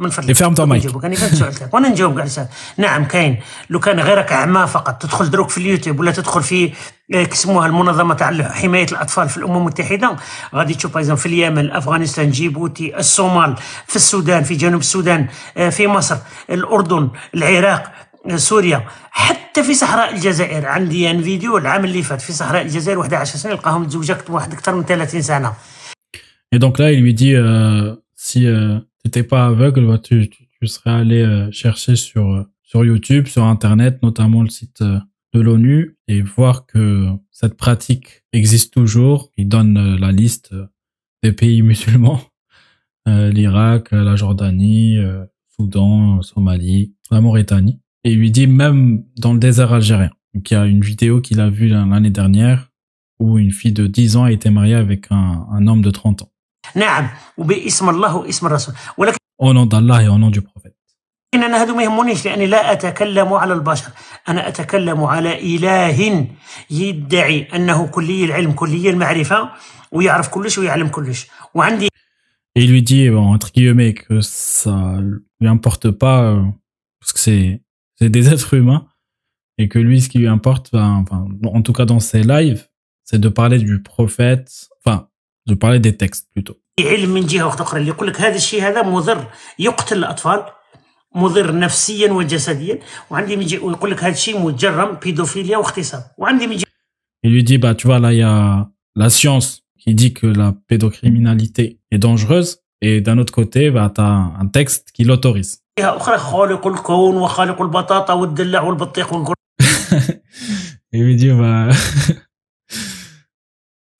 من 0.00 0.10
فضلك 0.10 0.30
mic. 0.66 0.86
نجاوبك. 0.86 1.04
أنا 1.04 1.14
فهمت 1.16 1.32
السؤال 1.32 1.54
تاعك 1.54 1.74
وأنا 1.74 1.88
على 2.20 2.26
السؤال 2.26 2.48
نعم 2.78 3.04
كاين 3.04 3.40
لو 3.70 3.80
كان 3.80 4.00
غيرك 4.00 4.32
اعمى 4.32 4.66
فقط 4.66 5.02
تدخل 5.02 5.30
دروك 5.30 5.50
في 5.50 5.58
اليوتيوب 5.58 6.00
ولا 6.00 6.12
تدخل 6.12 6.42
في 6.42 6.72
آه، 7.14 7.22
كيسموها 7.24 7.66
المنظمة 7.66 8.14
تاع 8.14 8.48
حماية 8.52 8.86
الأطفال 8.92 9.28
في 9.28 9.36
الأمم 9.36 9.56
المتحدة 9.56 10.16
غادي 10.54 10.74
تشوف 10.74 10.94
بايزون 10.94 11.16
في 11.16 11.26
اليمن 11.26 11.70
أفغانستان 11.70 12.30
جيبوتي 12.30 12.98
الصومال 12.98 13.56
في 13.86 13.96
السودان 13.96 14.42
في 14.44 14.54
جنوب 14.54 14.80
السودان 14.80 15.26
آه، 15.56 15.68
في 15.68 15.86
مصر 15.86 16.16
الأردن 16.50 17.10
العراق 17.34 17.92
آه، 18.30 18.36
سوريا 18.36 18.84
حتى 19.10 19.62
في 19.62 19.74
صحراء 19.74 20.14
الجزائر 20.14 20.66
عندي 20.66 21.02
يعني 21.02 21.22
فيديو 21.22 21.56
العام 21.58 21.84
اللي 21.84 22.02
فات 22.02 22.20
في 22.20 22.32
صحراء 22.32 22.62
الجزائر 22.62 23.00
11 23.00 23.38
سنه 23.38 23.52
لقاهم 23.52 23.82
متزوجات 23.82 24.30
واحد 24.30 24.52
أكثر 24.52 24.74
من 24.74 24.84
30 24.84 25.22
سنة 25.22 25.52
Et 26.52 26.58
donc 26.58 26.78
là, 26.78 26.92
il 26.92 27.00
lui 27.00 27.14
dit, 27.14 27.34
euh, 27.34 27.94
si 28.14 28.46
euh, 28.46 28.78
t'étais 29.02 29.22
pas 29.22 29.46
aveugle, 29.46 29.86
bah, 29.86 29.98
tu, 29.98 30.28
tu, 30.30 30.48
tu 30.60 30.66
serais 30.66 30.90
allé 30.90 31.22
euh, 31.22 31.50
chercher 31.50 31.96
sur, 31.96 32.46
sur 32.62 32.84
YouTube, 32.84 33.26
sur 33.26 33.44
Internet, 33.44 34.02
notamment 34.02 34.42
le 34.42 34.48
site 34.48 34.82
de 34.82 35.40
l'ONU, 35.40 35.96
et 36.08 36.22
voir 36.22 36.66
que 36.66 37.08
cette 37.30 37.56
pratique 37.56 38.24
existe 38.32 38.72
toujours. 38.72 39.30
Il 39.36 39.48
donne 39.48 39.96
la 39.96 40.12
liste 40.12 40.54
des 41.22 41.32
pays 41.32 41.62
musulmans, 41.70 42.20
euh, 43.08 43.30
l'Irak, 43.30 43.92
la 43.92 44.16
Jordanie, 44.16 44.98
euh, 44.98 45.24
Soudan, 45.48 46.22
Somalie, 46.22 46.94
la 47.10 47.20
Mauritanie. 47.20 47.80
Et 48.04 48.12
il 48.12 48.18
lui 48.18 48.30
dit 48.30 48.46
même 48.46 49.04
dans 49.16 49.32
le 49.32 49.38
désert 49.38 49.72
algérien. 49.72 50.10
Donc, 50.34 50.50
il 50.50 50.54
y 50.54 50.56
a 50.56 50.66
une 50.66 50.82
vidéo 50.82 51.20
qu'il 51.20 51.40
a 51.40 51.48
vue 51.48 51.68
l'année 51.68 52.10
dernière 52.10 52.70
où 53.18 53.38
une 53.38 53.52
fille 53.52 53.72
de 53.72 53.86
10 53.86 54.16
ans 54.16 54.24
a 54.24 54.32
été 54.32 54.50
mariée 54.50 54.74
avec 54.74 55.06
un, 55.10 55.46
un 55.50 55.66
homme 55.66 55.80
de 55.80 55.90
30 55.90 56.22
ans. 56.22 56.32
نعم 56.74 57.08
وباسم 57.36 57.88
الله 57.88 58.16
واسم 58.16 58.46
الرسول 58.46 58.74
ولكن 58.96 59.16
nom 59.42 59.66
d'Allah 59.66 60.02
et 60.02 60.08
au 60.08 60.18
nom 60.18 60.30
du 60.30 60.42
prophète. 60.42 60.76
أنا 61.34 61.62
هذو 61.62 61.74
ما 61.74 61.82
يهمونيش 61.82 62.24
لاني 62.24 62.46
لا 62.46 62.72
اتكلم 62.72 63.32
على 63.32 63.54
البشر 63.54 63.90
أنا 64.28 64.48
اتكلم 64.48 65.04
على 65.04 65.56
اله 65.56 66.26
يدعي 66.70 67.48
انه 67.54 67.86
كلي 67.86 68.24
العلم 68.24 68.52
كلي 68.52 68.90
المعرفه 68.90 69.50
ويعرف 69.92 70.28
كلش 70.28 70.58
ويعلم 70.58 70.88
كلش 70.88 71.26
وعندي 71.54 71.88
Et 72.56 72.64
il 72.64 72.70
lui 72.70 72.82
dit, 72.82 73.10
bon, 73.10 73.34
entre 73.34 73.52
guillemets, 73.52 73.92
que 73.92 74.22
ça 74.22 74.98
lui 75.40 75.48
importe 75.56 75.90
pas, 75.90 76.22
euh, 76.22 76.42
parce 76.98 77.12
que 77.12 77.18
c'est, 77.18 77.60
c'est 77.96 78.08
des 78.08 78.32
êtres 78.32 78.54
humains, 78.54 78.86
et 79.58 79.68
que 79.68 79.78
lui, 79.78 80.00
ce 80.00 80.08
qui 80.08 80.18
lui 80.18 80.26
importe, 80.26 80.72
ben, 80.72 81.02
enfin, 81.02 81.28
en 81.44 81.60
tout 81.60 81.74
cas 81.74 81.84
dans 81.84 82.00
ses 82.00 82.22
lives, 82.22 82.66
c'est 83.04 83.20
de 83.20 83.28
parler 83.28 83.58
du 83.58 83.82
prophète, 83.82 84.70
enfin, 84.78 85.08
de 85.47 85.55
parler 85.55 85.79
des 85.79 85.97
textes 85.97 86.27
plutôt. 86.33 86.57
علم 86.79 87.09
من 87.09 87.25
جهه 87.25 87.45
واحده 87.45 87.63
اخرى 87.63 87.79
اللي 87.79 87.89
يقول 87.91 88.07
لك 88.07 88.21
هذا 88.21 88.35
الشيء 88.35 88.61
هذا 88.67 88.81
مضر 88.81 89.27
يقتل 89.59 89.97
الاطفال 89.97 90.43
مضر 91.15 91.59
نفسيا 91.59 92.11
وجسديا 92.11 92.79
وعندي 93.09 93.35
من 93.37 93.45
جهه 93.45 93.63
ويقول 93.63 93.91
لك 93.91 94.03
هذا 94.03 94.13
الشيء 94.13 94.39
مجرم 94.39 94.97
بيدوفيليا 95.03 95.57
واغتصاب 95.57 96.03
وعندي 96.17 96.47
من 96.47 96.57
جهه 96.57 96.71
Il 97.23 97.31
lui 97.33 97.43
dit, 97.43 97.59
bah, 97.59 97.75
tu 97.75 97.85
vois, 97.85 97.99
là, 97.99 98.11
il 98.13 98.17
y 98.17 98.23
a 98.23 98.67
la 98.95 99.09
science 99.11 99.61
qui 99.77 99.93
dit 99.93 100.11
que 100.11 100.25
la 100.25 100.55
pédocriminalité 100.67 101.79
est 101.91 101.99
dangereuse, 101.99 102.51
et 102.81 102.99
d'un 102.99 103.19
autre 103.19 103.31
côté, 103.31 103.69
bah, 103.69 103.91
t'as 103.93 104.31
un 104.43 104.47
texte 104.47 104.91
qui 104.91 105.03
l'autorise. 105.03 105.61
جهه 105.79 105.97
اخرى 105.97 106.17
خالق 106.17 106.67
الكون 106.67 107.15
وخالق 107.15 107.61
البطاطا 107.61 108.13
والدلع 108.13 108.61
والبطيخ 108.61 109.13
والقر 109.13 109.33
Et 110.93 110.97
il 110.97 111.03
lui 111.05 111.15
dit, 111.15 111.31
bah, 111.31 111.69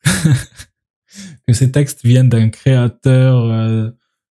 que 1.47 1.53
ces 1.53 1.71
textes 1.71 2.05
viennent 2.05 2.29
d'un 2.29 2.49
créateur 2.49 3.45
euh, 3.45 3.91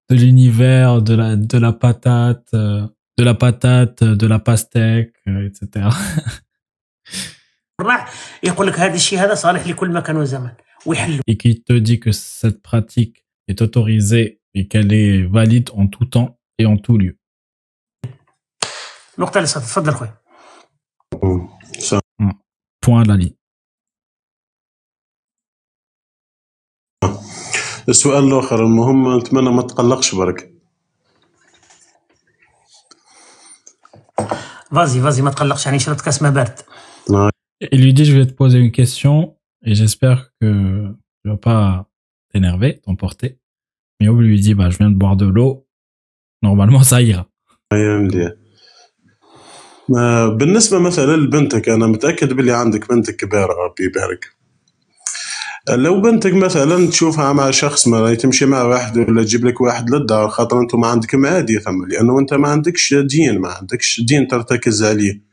de 0.10 0.16
l'univers, 0.16 1.02
de 1.02 1.14
la, 1.14 1.36
de 1.36 1.58
la 1.58 1.74
patate, 1.74 2.48
euh, 2.54 2.88
de 3.18 3.24
la 3.24 3.36
patate, 3.36 4.02
euh, 4.02 4.16
de 4.16 4.28
la 4.28 4.40
pastèque, 4.40 5.14
etc. 5.28 5.90
et 11.28 11.38
qui 11.38 11.62
te 11.62 11.74
dit 11.74 12.00
que 12.00 12.12
cette 12.12 12.62
pratique 12.62 13.26
est 13.48 13.62
autorisée 13.62 14.42
et 14.54 14.68
qu'elle 14.68 14.94
est 14.94 15.24
valide 15.24 15.70
en 15.74 15.88
tout 15.88 16.06
temps 16.06 16.40
et 16.58 16.66
en 16.66 16.78
tout 16.78 16.98
lieu. 16.98 17.18
Mm. 21.22 21.48
Mm. 22.20 22.32
Point 22.82 23.04
de 23.04 23.08
la 23.10 23.18
ligne. 23.18 23.36
السؤال 27.90 28.24
الآخر 28.24 28.64
المهم 28.66 29.18
نتمنى 29.18 29.50
ما 29.50 29.62
تقلقش 29.62 30.16
برك 30.16 30.54
فازي 34.72 35.02
فازي 35.02 35.22
ما 35.22 35.32
تقلقش 35.32 35.66
يعني 35.66 35.80
شربت 35.80 36.02
كاس 36.02 36.22
ما 36.22 36.30
بارد 36.30 36.60
Il 37.74 37.80
lui 37.86 37.94
dit, 37.94 38.04
je 38.06 38.14
vais 38.18 38.28
te 38.32 38.34
poser 38.42 38.58
une 38.66 38.72
question 38.82 39.16
et 39.68 39.74
j'espère 39.80 40.20
que 40.42 40.50
tu 41.20 41.26
vas 41.30 41.38
pas 41.50 41.64
t'énerver, 42.32 42.72
t'emporter. 42.86 43.30
Mais 44.00 44.08
Yob 44.08 44.20
lui 44.20 44.38
dit, 44.46 44.54
bah, 44.60 44.70
je 44.72 44.78
viens 44.80 44.92
de 44.96 44.98
boire 45.04 45.16
de 45.16 45.28
l'eau. 45.36 45.52
Normalement, 46.42 46.84
ça 46.84 47.02
ira. 47.02 47.26
مليح 47.74 48.32
ما- 49.90 50.28
بالنسبة 50.28 50.80
مثلا 50.80 51.16
لبنتك 51.16 51.70
أنا 51.70 51.88
متأكد 51.88 52.34
باللي 52.34 52.52
عندك 52.52 52.90
بنتك 52.90 53.16
كبيرة 53.16 53.54
ربي 53.66 53.84
يبارك 53.84 54.26
لو 55.69 56.01
بنتك 56.01 56.33
مثلا 56.35 56.87
تشوفها 56.91 57.33
مع 57.33 57.51
شخص 57.51 57.89
ما 57.89 58.15
تمشي 58.15 58.47
مع 58.47 58.63
واحد 58.63 58.99
ولا 58.99 59.23
تجيب 59.23 59.45
لك 59.45 59.61
واحد 59.61 59.91
للدار 59.91 60.29
خاطر 60.29 60.61
انتم 60.61 60.81
ما 60.81 60.87
عندكم 60.87 61.27
عادي 61.27 61.59
ثم 61.59 61.87
لانه 61.89 62.19
انت 62.19 62.35
ما 62.35 62.49
عندكش 62.49 62.95
دين 62.95 63.39
ما 63.39 63.49
عندكش 63.49 64.01
دين 64.01 64.27
ترتكز 64.29 64.85
عليه 64.85 65.29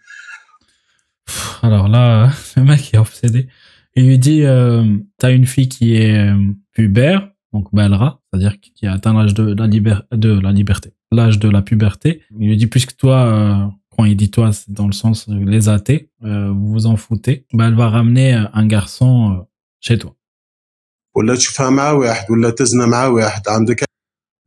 Alors 1.63 1.87
là, 1.87 2.29
le 2.57 2.63
mec 2.63 2.93
est 2.93 2.97
obsédé. 2.97 3.47
Il 3.95 4.05
lui 4.07 4.19
dit, 4.19 4.43
euh, 4.43 4.83
t'as 5.17 5.31
une 5.31 5.45
fille 5.53 5.69
qui 5.69 5.95
est 5.95 6.15
euh, 6.17 6.37
pubère, 6.73 7.29
donc 7.53 7.65
Balra, 7.73 8.09
c'est-à-dire 8.25 8.55
qui 8.59 8.85
a 8.87 8.93
atteint 8.93 9.13
l'âge 9.13 9.33
de 9.33 9.45
la, 9.61 9.67
liber- 9.67 10.03
de 10.11 10.31
la 10.45 10.51
liberté, 10.51 10.89
l'âge 11.11 11.39
de 11.39 11.49
la 11.49 11.61
puberté. 11.61 12.21
Il 12.39 12.47
lui 12.49 12.57
dit, 12.57 12.67
puisque 12.67 12.95
toi, 12.97 13.17
euh, 13.25 13.65
quand 13.97 14.05
il 14.05 14.15
dit 14.15 14.29
toi, 14.29 14.51
c'est 14.51 14.71
dans 14.71 14.85
le 14.87 14.91
sens 14.93 15.27
euh, 15.29 15.33
les 15.53 15.69
athées, 15.69 16.09
euh, 16.23 16.49
vous 16.51 16.67
vous 16.73 16.85
en 16.85 16.97
foutez, 16.97 17.45
bah, 17.53 17.65
elle 17.67 17.75
va 17.75 17.89
ramener 17.89 18.35
euh, 18.35 18.43
un 18.53 18.67
garçon 18.67 19.11
euh, 19.31 19.41
chez 19.79 19.97
toi 19.97 20.13
ولا 21.14 21.34
تشوفها 21.34 21.70
مع 21.70 21.90
واحد 21.90 22.30
ولا 22.30 22.50
تزنى 22.50 22.86
مع 22.86 23.06
واحد 23.06 23.48
عندك 23.48 23.84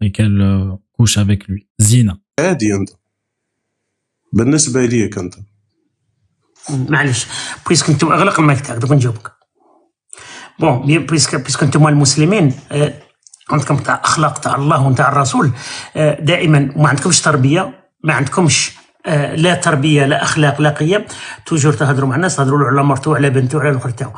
euh, 0.04 0.78
couche 0.98 1.18
avec 1.18 1.48
lui. 1.48 1.68
Zina. 1.82 2.18
عادي 2.40 2.76
أنت. 2.76 2.90
بالنسبة 4.34 4.86
ليك 4.86 5.18
أنت. 5.18 5.36
معلش 6.70 7.28
بويسك 7.66 7.90
أنتم 7.90 8.12
أغلق 8.12 8.40
المايك 8.40 8.62
تاعك 8.62 8.78
دوك 8.78 8.92
نجاوبك. 8.92 9.32
بون 10.60 11.06
بويسك 11.06 11.36
بويسك 11.36 11.64
أنتم 11.64 11.88
المسلمين 11.88 12.54
آه، 12.72 12.94
عندكم 13.50 13.78
تاع 13.78 14.02
أخلاق 14.04 14.38
تاع 14.40 14.56
الله 14.56 14.88
ونتاع 14.88 15.10
الرسول 15.12 15.52
آه، 15.96 16.20
دائما 16.22 16.74
وما 16.76 16.90
عندكمش 16.90 17.22
تربية 17.22 17.90
ما 18.04 18.14
عندكمش 18.14 18.72
آه، 19.06 19.36
لا 19.36 19.56
تربية 19.56 20.06
لا 20.06 20.24
أخلاق 20.24 20.62
لا 20.62 20.70
قيم. 20.70 21.06
توجور 21.46 21.74
تهضروا 21.74 22.10
مع 22.10 22.16
الناس 22.16 22.36
تهضروا 22.36 22.60
له 22.60 22.66
على 22.66 22.84
مرته 22.84 23.16
على 23.16 23.30
بنته 23.30 23.60
على 23.60 23.70
الآخر 23.70 23.90
تاعو. 23.90 24.12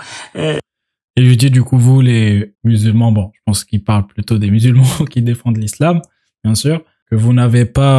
Et 1.17 1.23
lui 1.23 1.37
dit, 1.37 1.51
du 1.51 1.63
coup, 1.63 1.79
vous, 1.79 2.01
les 2.01 2.55
musulmans, 2.65 3.13
bon, 3.13 3.31
je 3.35 3.41
pense 3.47 3.65
qu'il 3.65 3.83
parle 3.85 4.07
plutôt 4.07 4.39
des 4.39 4.51
musulmans 4.51 5.05
qui 5.11 5.21
défendent 5.23 5.59
l'islam, 5.59 6.01
bien 6.45 6.55
sûr, 6.55 6.77
que 7.11 7.17
vous 7.17 7.33
n'avez 7.33 7.65
pas, 7.65 7.97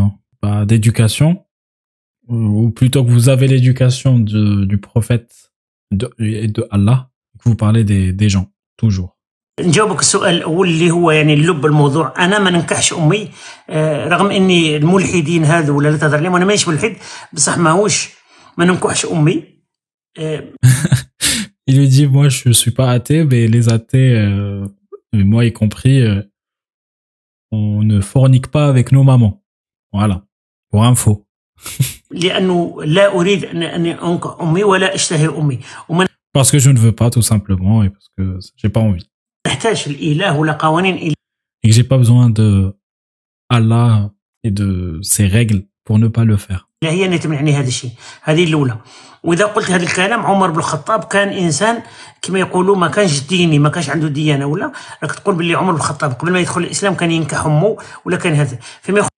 euh, 0.00 0.06
pas 0.40 0.64
d'éducation, 0.70 1.30
ou 2.28 2.36
ou 2.64 2.70
plutôt 2.70 3.02
que 3.04 3.10
vous 3.16 3.28
avez 3.34 3.46
l'éducation 3.54 4.12
de- 4.30 4.64
du 4.72 4.78
prophète 4.88 5.30
de, 5.98 6.06
et 6.18 6.48
de 6.56 6.62
Allah, 6.76 6.98
et 7.34 7.38
que 7.38 7.44
vous 7.48 7.56
parlez 7.64 7.82
des, 7.92 8.04
des 8.12 8.28
gens, 8.34 8.46
toujours. 8.76 9.10
نجاوبك 9.60 10.00
السؤال 10.00 10.34
الاول 10.34 10.68
اللي 10.68 10.90
هو 10.90 11.10
يعني 11.10 11.34
اللب 11.34 11.66
الموضوع 11.66 12.14
انا 12.24 12.38
ما 12.38 12.50
ننكحش 12.50 12.92
امي 12.92 13.30
آه، 13.70 14.08
رغم 14.08 14.30
اني 14.30 14.76
الملحدين 14.76 15.44
هذو 15.44 15.76
ولا 15.78 15.88
لا 15.88 15.96
تهضر 15.96 16.16
عليهم 16.16 16.34
انا 16.36 16.44
مانيش 16.44 16.68
ملحد 16.68 16.96
بصح 17.32 17.58
ماهوش 17.58 18.08
ما 18.58 18.64
ننكحش 18.64 19.06
امي 19.06 19.44
آه، 20.18 20.44
il 21.67 21.77
lui 21.77 21.87
dit 21.87 22.07
moi 22.07 22.29
je 22.29 22.51
suis 22.51 22.71
pas 22.71 22.91
athée 22.91 23.23
mais 23.23 23.47
les 23.47 23.69
athées 23.69 24.15
euh, 24.15 24.67
moi 25.13 25.45
y 25.45 25.53
compris 25.53 26.01
euh, 26.01 26.21
on 27.51 27.83
ne 27.83 28.01
fornique 28.01 28.47
pas 28.47 28.67
avec 28.67 28.91
nos 28.91 29.03
mamans. 29.03 29.43
Voilà. 29.91 30.25
Pour 30.69 30.83
info. 30.83 31.25
parce 36.33 36.51
que 36.51 36.59
je 36.59 36.69
ne 36.69 36.77
veux 36.77 36.91
pas 36.91 37.09
tout 37.09 37.21
simplement 37.21 37.83
et 37.83 37.89
parce 37.89 38.09
que 38.17 38.39
j'ai 38.57 38.69
pas 38.69 38.79
envie. 38.79 39.09
et 41.63 41.69
que 41.69 41.73
j'ai 41.73 41.83
pas 41.83 41.97
besoin 41.97 42.29
de 42.29 42.75
Allah 43.49 44.11
et 44.43 44.51
de 44.51 44.99
ses 45.01 45.27
règles 45.27 45.65
pour 45.83 45.97
ne 45.97 46.07
pas 46.07 46.25
le 46.25 46.37
faire. 46.37 46.64
هي 46.84 47.04
اللي 47.06 47.18
تمنعني 47.18 47.52
هذا 47.52 47.68
الشيء 47.68 47.90
هذه 48.22 48.44
الاولى 48.44 48.76
واذا 49.22 49.44
قلت 49.46 49.70
هذا 49.70 49.82
الكلام 49.82 50.20
عمر 50.20 50.50
بن 50.50 50.58
الخطاب 50.58 51.04
كان 51.04 51.28
انسان 51.28 51.82
كما 52.22 52.38
يقولوا 52.38 52.76
ما 52.76 52.88
كانش 52.88 53.20
ديني 53.20 53.58
ما 53.58 53.68
كانش 53.68 53.90
عنده 53.90 54.08
ديانه 54.08 54.46
ولا 54.46 54.72
راك 55.02 55.12
تقول 55.12 55.34
باللي 55.34 55.54
عمر 55.54 55.70
بن 55.72 55.76
الخطاب 55.76 56.12
قبل 56.12 56.32
ما 56.32 56.38
يدخل 56.40 56.60
الاسلام 56.60 56.94
كان 56.94 57.10
ينكح 57.12 57.44
امه 57.46 57.76
ولا 58.04 58.16
كان 58.16 58.32
هذا 58.32 58.58
فيما 58.82 58.98
يخ- 58.98 59.08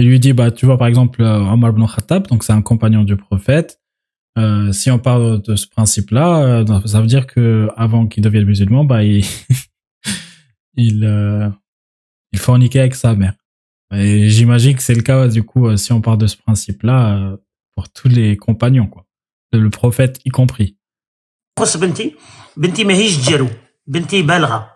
Il 0.00 0.06
lui 0.10 0.18
dit, 0.18 0.32
bah, 0.32 0.50
tu 0.50 0.66
vois, 0.66 0.76
par 0.76 0.88
exemple, 0.88 1.22
euh, 1.22 1.52
Omar 1.54 1.70
ibn 1.70 1.84
Khattab, 1.86 2.26
donc 2.26 2.42
c'est 2.42 2.52
un 2.52 2.62
compagnon 2.62 3.02
du 3.04 3.16
prophète. 3.16 3.70
Euh, 4.36 4.72
si 4.72 4.90
on 4.90 4.98
parle 4.98 5.40
de 5.42 5.54
ce 5.54 5.68
principe-là, 5.68 6.26
euh, 6.42 6.80
ça 6.92 7.00
veut 7.00 7.06
dire 7.06 7.28
que 7.28 7.68
avant 7.76 8.08
qu'il 8.08 8.22
devienne 8.26 8.44
musulman, 8.44 8.84
bah, 8.84 9.04
il, 9.04 9.24
il, 10.76 11.04
euh, 11.04 11.48
il 12.32 12.38
forniquait 12.40 12.80
avec 12.80 12.96
sa 12.96 13.14
mère. 13.14 13.34
Et 13.92 14.28
j'imagine 14.28 14.74
que 14.76 14.82
c'est 14.82 14.94
le 14.94 15.02
cas, 15.02 15.28
du 15.28 15.42
coup, 15.42 15.66
euh, 15.66 15.76
si 15.76 15.92
on 15.92 16.00
parle 16.00 16.18
de 16.18 16.26
ce 16.26 16.36
principe-là, 16.36 17.16
euh, 17.16 17.36
pour 17.74 17.88
tous 17.90 18.08
les 18.08 18.36
compagnons, 18.36 18.86
quoi. 18.86 19.06
Le 19.52 19.70
prophète 19.70 20.20
y 20.24 20.30
compris. 20.30 20.76
خص 21.58 21.76
بنتي 21.76 22.14
بنتي 22.56 22.84
ماهيش 22.84 23.28
جرو 23.30 23.48
بنتي 23.86 24.22
بالغه 24.22 24.70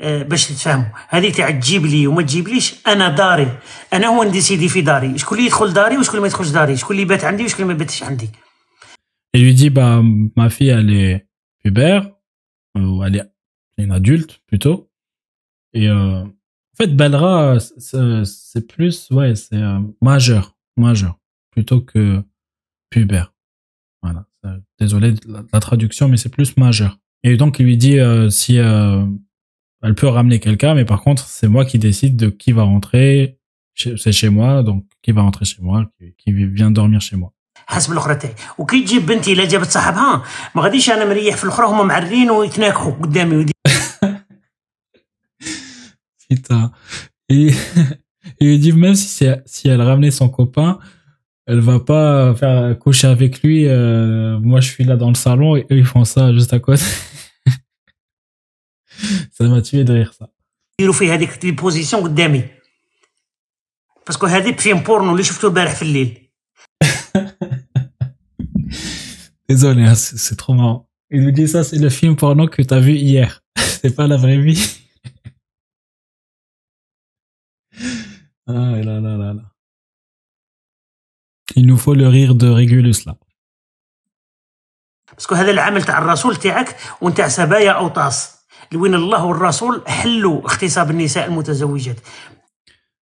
آه، 0.00 0.22
باش 0.22 0.48
تتفاهموا 0.48 0.86
هذه 1.08 1.32
تاع 1.32 1.50
تجيب 1.50 1.86
لي 1.86 2.06
وما 2.06 2.22
تجيبليش 2.22 2.74
انا 2.86 3.08
داري 3.08 3.58
انا 3.92 4.06
هو 4.06 4.24
ندي 4.24 4.40
سيدي 4.40 4.68
في 4.68 4.80
داري 4.80 5.18
شكون 5.18 5.38
اللي 5.38 5.46
يدخل 5.46 5.72
داري 5.72 5.98
وشكون 5.98 6.14
اللي 6.14 6.20
ما 6.20 6.26
يدخلش 6.26 6.48
داري 6.48 6.76
شكون 6.76 6.96
اللي 6.96 7.06
بات 7.06 7.24
عندي 7.24 7.44
وشكون 7.44 7.62
اللي 7.62 7.74
ما 7.74 7.78
باتش 7.78 8.02
عندي 8.02 8.28
Et 9.34 9.38
lui 9.38 9.52
dit, 9.52 9.70
bah, 9.70 10.00
ma 10.36 10.48
fille, 10.48 10.68
elle 10.68 10.92
est 10.92 11.26
pubère, 11.60 12.02
euh, 12.76 12.86
ou 12.92 13.02
elle 13.02 13.16
est 13.16 13.82
une 13.82 13.90
adulte, 13.90 14.40
plutôt. 14.46 14.92
Et, 15.72 15.88
euh, 15.88 16.24
en 16.78 16.78
fait, 16.78 16.90
Belra, 16.96 17.58
c'est 17.60 18.24
c'est 18.24 18.66
plus, 18.66 19.08
ouais, 19.10 19.34
c'est 19.36 19.56
euh, 19.70 19.78
majeur, 20.02 20.44
majeur, 20.76 21.14
plutôt 21.52 21.80
que 21.80 22.22
pubère. 22.90 23.32
Voilà. 24.02 24.24
Euh, 24.44 24.58
Désolé 24.80 25.12
de 25.12 25.20
la, 25.32 25.40
de 25.42 25.48
la 25.52 25.60
traduction, 25.60 26.08
mais 26.08 26.16
c'est 26.16 26.28
plus 26.38 26.56
majeur. 26.56 26.92
Et 27.22 27.36
donc, 27.36 27.58
il 27.60 27.66
lui 27.66 27.76
dit, 27.76 27.98
euh, 28.00 28.28
si, 28.28 28.58
euh, 28.58 29.04
elle 29.82 29.94
peut 29.94 30.08
ramener 30.08 30.38
quelqu'un, 30.40 30.74
mais 30.74 30.84
par 30.84 31.00
contre, 31.06 31.24
c'est 31.36 31.48
moi 31.48 31.64
qui 31.64 31.78
décide 31.78 32.16
de 32.16 32.28
qui 32.28 32.50
va 32.52 32.64
rentrer 32.64 33.38
chez- 33.80 33.96
c'est 33.96 34.12
chez 34.20 34.28
moi, 34.38 34.62
donc 34.68 34.84
qui 35.02 35.12
va 35.12 35.22
rentrer 35.22 35.44
chez 35.44 35.62
moi, 35.62 35.78
qui, 35.98 36.14
qui 36.20 36.30
vient 36.32 36.70
dormir 36.70 37.00
chez 37.00 37.16
moi. 37.16 37.30
حسب 37.66 37.92
الاخرى 37.92 38.14
تاعي 38.14 38.34
وكي 38.58 38.80
تجيب 38.84 39.06
بنتي 39.06 39.32
الا 39.32 39.48
جابت 39.48 39.66
صاحبها 39.66 40.22
ما 40.54 40.62
غاديش 40.62 40.90
انا 40.90 41.04
مريح 41.04 41.36
في 41.36 41.44
الاخرى 41.44 41.66
هما 41.66 41.82
معرين 41.84 42.30
ويتناكحوا 42.30 42.92
قدامي 42.92 43.36
ويدي 43.36 43.52
Putain. 46.28 46.72
Et 47.28 47.50
il 48.40 48.46
lui 48.48 48.58
dit 48.58 48.72
même 48.72 48.94
si, 48.94 49.08
c'est- 49.08 49.42
si 49.46 49.68
elle 49.68 49.82
ramenait 49.82 50.10
son 50.10 50.28
copain, 50.28 50.78
elle 51.46 51.60
va 51.60 51.78
pas 51.80 52.34
faire 52.34 52.78
coucher 52.78 53.06
avec 53.08 53.42
lui. 53.42 53.66
euh, 53.66 54.38
moi, 54.40 54.60
je 54.60 54.68
suis 54.70 54.84
là 54.84 54.96
dans 54.96 55.08
le 55.10 55.14
salon 55.14 55.56
et 55.56 55.62
eux, 55.70 55.78
ils 55.78 55.84
font 55.84 56.04
ça 56.04 56.32
juste 56.32 56.52
à 56.54 56.58
côté. 56.58 56.82
ça 59.32 59.44
m'a 59.48 59.60
tué 59.62 59.84
de 59.84 59.92
rire, 59.92 60.12
ça. 60.18 60.28
يديروا 60.80 60.94
في 60.94 61.10
هذيك 61.10 61.44
لي 61.44 61.50
بوزيسيون 61.50 62.02
قدامي 62.02 62.44
باسكو 64.06 64.26
هذيك 64.26 64.60
فيلم 64.60 64.78
بورنو 64.78 65.12
اللي 65.12 65.22
شفته 65.22 65.48
البارح 65.48 65.74
في 65.74 65.82
الليل 65.82 66.20
Désolé, 69.48 69.82
hein, 69.82 69.94
c'est 69.94 70.18
c'est 70.18 70.36
trop 70.36 70.54
marrant. 70.54 70.88
Il 71.10 71.20
lui 71.24 71.32
dit 71.32 71.46
ça, 71.48 71.62
c'est 71.64 71.78
le 71.78 71.90
film 71.90 72.16
porno 72.16 72.48
que 72.48 72.62
t'as 72.62 72.80
vu 72.80 72.94
hier. 72.94 73.42
c'est 73.56 73.94
pas 73.94 74.06
la 74.06 74.16
vraie 74.16 74.38
vie. 74.38 74.62
ah 78.48 78.52
là 78.52 79.00
là 79.00 79.16
là 79.16 79.32
là. 79.32 79.42
Il 81.56 81.66
nous 81.66 81.76
faut 81.76 81.94
le 81.94 82.08
rire 82.08 82.34
de 82.34 82.48
Régulus 82.48 83.04
là. 83.06 83.16
باسكو 85.14 85.34
هذا 85.34 85.50
العمل 85.50 85.82
تاع 85.82 85.98
الرسول 85.98 86.36
تاعك 86.36 86.76
ونتاع 87.00 87.28
سبايا 87.28 87.70
اوطاس 87.70 88.34
لوين 88.72 88.94
الله 88.94 89.24
والرسول 89.24 89.82
حلوا 89.86 90.40
اغتصاب 90.40 90.90
النساء 90.90 91.28
المتزوجات 91.28 91.96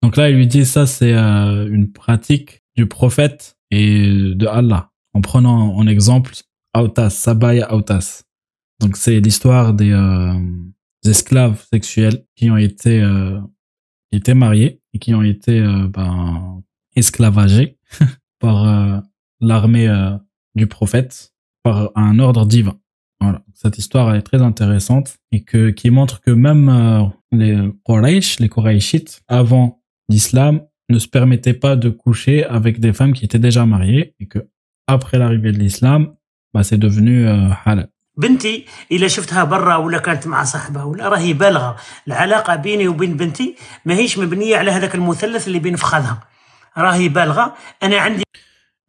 Donc 0.06 0.18
là, 0.18 0.30
il 0.30 0.36
lui 0.36 0.46
dit 0.46 0.66
ça, 0.66 0.86
c'est 0.86 1.14
euh, 1.14 1.68
une 1.68 1.92
pratique 1.92 2.64
du 2.76 2.86
prophète 2.86 3.58
et 3.72 4.36
de 4.36 4.46
Allah, 4.46 4.92
en 5.16 5.22
prenant 5.22 5.76
en 5.76 5.88
exemple 5.88 6.34
Autas, 6.78 7.10
Sabaya 7.10 7.74
Autas. 7.74 8.22
Donc 8.82 8.98
c'est 8.98 9.20
l'histoire 9.20 9.74
des, 9.74 9.92
euh, 9.92 10.34
des 11.04 11.10
esclaves 11.10 11.66
sexuels 11.74 12.24
qui 12.36 12.52
ont 12.52 12.58
été, 12.58 13.02
euh, 13.02 13.40
qui 14.12 14.20
étaient 14.20 14.36
mariés 14.36 14.79
et 14.95 14.99
qui 14.99 15.15
ont 15.15 15.23
été 15.23 15.59
euh, 15.61 15.89
ben, 15.89 16.63
esclavagés 16.97 17.79
par 18.39 18.67
euh, 18.67 19.01
l'armée 19.41 19.89
euh, 19.89 20.17
du 20.55 20.67
prophète, 20.67 21.33
par 21.63 21.91
un 21.95 22.19
ordre 22.19 22.47
divin. 22.47 22.79
Voilà. 23.21 23.43
Cette 23.55 23.79
histoire 23.79 24.15
est 24.15 24.23
très 24.23 24.41
intéressante 24.41 25.19
et 25.31 25.43
que, 25.43 25.71
qui 25.71 25.91
montre 25.91 26.21
que 26.21 26.31
même 26.31 27.13
les 27.33 27.59
Quraysh, 27.85 28.41
les 28.41 28.49
Qurayshites, 28.49 29.23
avant 29.29 29.83
l'islam 30.09 30.63
ne 30.89 30.99
se 30.99 31.07
permettait 31.07 31.55
pas 31.55 31.77
de 31.77 31.91
coucher 31.91 32.45
avec 32.45 32.81
des 32.81 32.95
femmes 32.95 33.13
qui 33.13 33.27
étaient 33.27 33.39
déjà 33.39 33.67
mariées 33.67 34.15
et 34.21 34.27
que 34.27 34.49
après 34.87 35.19
l'arrivée 35.19 35.53
de 35.53 35.59
l'islam, 35.59 36.15
bah, 36.55 36.63
c'est 36.63 36.79
devenu 36.79 37.27
halal. 37.29 37.91
بنتي 38.21 38.67
إلا 38.93 39.09
شفتها 39.09 39.45
برا 39.45 39.77
ولا 39.77 39.99
كانت 39.99 40.27
مع 40.27 40.45
صاحبها 40.45 40.85
ولا 40.85 41.09
راهي 41.09 41.33
بالغة. 41.33 41.77
العلاقة 42.09 42.57
بيني 42.57 42.89
وبين 42.89 43.17
بنتي 43.17 43.57
ماهيش 43.85 44.19
مبنية 44.19 44.57
على 44.57 44.71
هذاك 44.71 44.95
المثلث 44.95 45.47
اللي 45.49 45.59
بين 45.59 45.77
فخذها. 45.77 46.21
راهي 46.79 47.09
بالغة. 47.09 47.55
أنا 47.83 47.97
عندي 47.99 48.23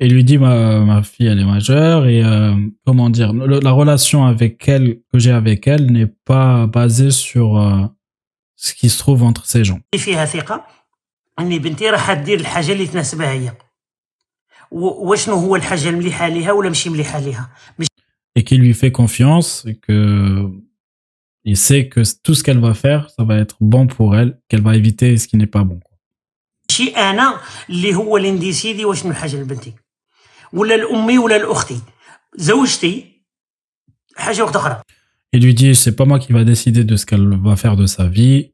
Et 0.04 0.08
lui 0.08 0.24
dit 0.24 0.40
ma, 0.40 0.80
ma 0.92 1.04
fille 1.04 1.28
elle 1.28 1.40
est 1.46 1.52
majeure 1.58 2.02
et 2.14 2.22
euh, 2.24 2.56
comment 2.88 3.10
dire 3.18 3.32
le- 3.34 3.60
la 3.68 3.74
relation 3.82 4.20
avec 4.34 4.56
elle 4.74 4.88
que 5.10 5.18
j'ai 5.24 5.32
avec 5.44 5.62
elle 5.74 5.86
n'est 5.96 6.12
pas 6.32 6.50
basée 6.78 7.12
sur 7.26 7.48
euh, 7.58 7.86
ce 8.66 8.72
qui 8.78 8.90
se 8.90 8.98
trouve 9.04 9.22
entre 9.30 9.44
ces 9.46 9.64
gens. 9.64 9.80
فيها 9.98 10.26
ثقه 10.26 10.66
اني 11.40 11.60
بنتي 11.60 11.90
راح 11.90 12.14
دير 12.14 12.40
الحاجة 12.40 12.72
اللي 12.72 12.88
تناسبها 12.88 13.32
هي 13.32 13.52
و- 14.72 15.12
وشنو 15.12 15.36
هو 15.36 15.56
الحاجة 15.56 15.90
المليحه 15.90 16.28
ليها 16.28 16.52
ولا 16.52 16.68
ماشي 16.70 16.90
مليحه 16.90 17.20
ليها 17.20 17.50
مش 17.80 17.88
et 18.41 18.43
qui 18.45 18.57
lui 18.57 18.75
fait 18.75 18.93
confiance 18.93 19.49
et 19.67 19.77
que 19.85 20.51
il 21.45 21.57
sait 21.57 21.89
que 21.89 22.03
tout 22.25 22.35
ce 22.35 22.43
qu'elle 22.45 22.61
va 22.69 22.75
faire 22.75 23.03
ça 23.11 23.23
va 23.25 23.37
être 23.45 23.57
bon 23.61 23.87
pour 23.87 24.17
elle 24.19 24.31
qu'elle 24.49 24.63
va 24.63 24.75
éviter 24.77 25.17
ce 25.17 25.27
qui 25.29 25.37
n'est 25.37 25.53
pas 25.59 25.65
bon. 25.65 25.81
ماشي 26.71 26.89
انا 26.97 27.41
اللي 27.71 27.95
هو 27.95 28.17
اللي 28.17 28.31
نديسيدي 28.31 28.85
وشنو 28.85 29.11
الحاجه 29.11 29.37
لبنتي 29.37 29.75
ولا 30.53 30.77
لامي 30.77 31.19
ولا 31.19 31.39
لاختي 31.39 31.81
زوجتي 32.35 33.23
حاجه 34.17 34.43
وحده 34.43 34.61
اخرى 34.61 34.81
Il 35.37 35.43
lui 35.43 35.55
dit, 35.55 35.75
c'est 35.75 35.97
pas 36.01 36.07
moi 36.07 36.19
qui 36.19 36.33
va 36.33 36.45
décider 36.45 36.85
de 36.85 36.97
ce 36.97 37.05
qu'elle 37.05 37.29
va 37.49 37.57
faire 37.57 37.77
de 37.77 37.87
sa 37.87 38.07
vie, 38.07 38.53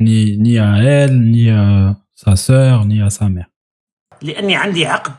ni, 0.00 0.36
ni 0.38 0.58
à 0.58 0.70
elle, 0.78 1.14
ni 1.34 1.50
à 1.50 1.96
sa 2.14 2.34
sœur, 2.36 2.84
ni 2.84 3.00
à 3.00 3.10
sa 3.10 3.28
mère. 3.28 3.50
لاني 4.22 4.56
عندي 4.56 4.86
عقد 4.86 5.12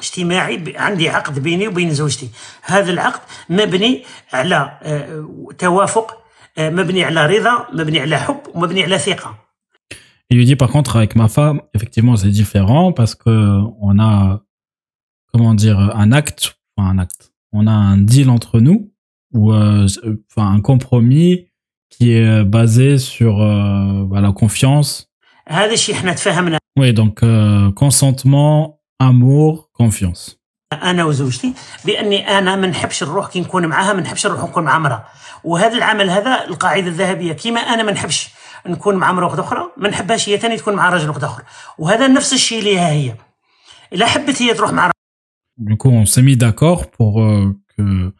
اجتماعي 0.00 0.56
ب- 0.56 0.72
عندي 0.76 1.08
عقد 1.08 1.38
بيني 1.38 1.68
وبين 1.68 1.90
زوجتي 1.90 2.28
هذا 2.62 2.90
العقد 2.92 3.20
مبني 3.48 4.02
على 4.32 4.78
آه، 4.82 5.26
توافق 5.58 6.18
آه، 6.58 6.70
مبني 6.70 7.04
على 7.04 7.26
رضا 7.26 7.66
مبني 7.72 8.00
على 8.00 8.18
حب 8.18 8.40
ومبني 8.54 8.82
على 8.82 8.98
ثقه 8.98 9.34
Il 10.32 10.36
lui 10.38 10.46
dit, 10.46 10.56
par 10.56 10.70
contre, 10.70 10.96
avec 10.96 11.14
ma 11.22 11.28
femme, 11.28 11.60
effectivement, 11.76 12.16
c'est 12.16 12.30
différent 12.42 12.86
parce 12.98 13.14
que 13.22 13.34
on 13.88 13.98
a, 13.98 14.12
comment 15.30 15.52
dire, 15.64 15.78
un 16.04 16.10
acte, 16.20 16.42
enfin, 16.76 16.88
un 16.94 16.98
acte. 17.04 17.22
On 17.52 17.66
a 17.66 17.76
un 17.92 17.98
deal 17.98 18.28
entre 18.30 18.54
nous 18.66 18.78
ou, 19.34 19.52
euh, 19.52 19.86
enfin, 20.30 20.46
un 20.56 20.60
compromis 20.70 21.32
qui 21.92 22.04
est 22.12 22.44
basé 22.44 22.88
sur 22.96 23.42
euh, 23.42 24.04
bah, 24.10 24.20
la 24.22 24.32
confiance. 24.32 25.06
هذا 25.48 25.72
الشيء 25.72 25.94
احنا 25.94 26.12
تفاهمنا 26.12 26.58
Oui, 26.80 26.92
donc 26.94 27.22
euh, 27.22 27.70
consentement, 27.72 28.75
amour, 29.03 29.67
confiance. 29.81 30.37
أنا 30.73 31.05
وزوجتي 31.05 31.53
بأني 31.85 32.37
أنا 32.37 32.55
ما 32.55 32.67
نحبش 32.67 33.03
نروح 33.03 33.27
كي 33.27 33.41
نكون 33.41 33.65
معاها 33.65 33.93
ما 33.93 34.01
نحبش 34.01 34.27
نروح 34.27 34.43
نكون 34.43 34.63
مع 34.63 34.75
امرأة 34.75 35.05
وهذا 35.43 35.77
العمل 35.77 36.09
هذا 36.09 36.45
القاعدة 36.45 36.87
الذهبية 36.87 37.33
كيما 37.33 37.59
أنا 37.59 37.83
ما 37.83 37.91
نحبش 37.91 38.29
نكون 38.65 38.95
مع 38.95 39.09
امرأة 39.09 39.25
واحدة 39.25 39.43
أخرى 39.43 39.71
ما 39.77 39.89
نحبهاش 39.89 40.29
هي 40.29 40.37
ثاني 40.37 40.57
تكون 40.57 40.73
مع 40.73 40.89
راجل 40.89 41.09
واحد 41.09 41.23
آخر 41.23 41.43
وهذا 41.77 42.07
نفس 42.07 42.33
الشيء 42.33 42.63
ليها 42.63 42.89
هي 42.89 43.15
إلا 43.93 44.05
حبت 44.05 44.41
هي 44.41 44.53
تروح 44.53 44.71
مع 44.71 44.91
Du 45.59 45.75
coup, 45.75 45.89
on 45.89 46.05
s'est 46.05 46.21
mis 46.21 46.37
d'accord 46.37 46.91
pour 46.91 47.23
euh, 47.23 47.55
que 47.75 48.13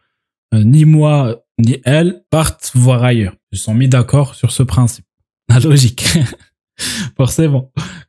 euh, 0.54 0.64
ni 0.64 0.86
moi 0.86 1.36
ni 1.60 1.80
elle 1.86 2.24
partent 2.32 2.72
voir 2.74 3.04
ailleurs. 3.04 3.36
Ils 3.52 3.60
se 3.60 3.66
sont 3.66 3.76
mis 3.76 3.88
d'accord 3.88 4.34
sur 4.34 4.52
ce 4.52 4.64
principe. 4.64 5.06
La 5.50 5.60
logique. 5.60 6.04
Forcément, 7.18 7.72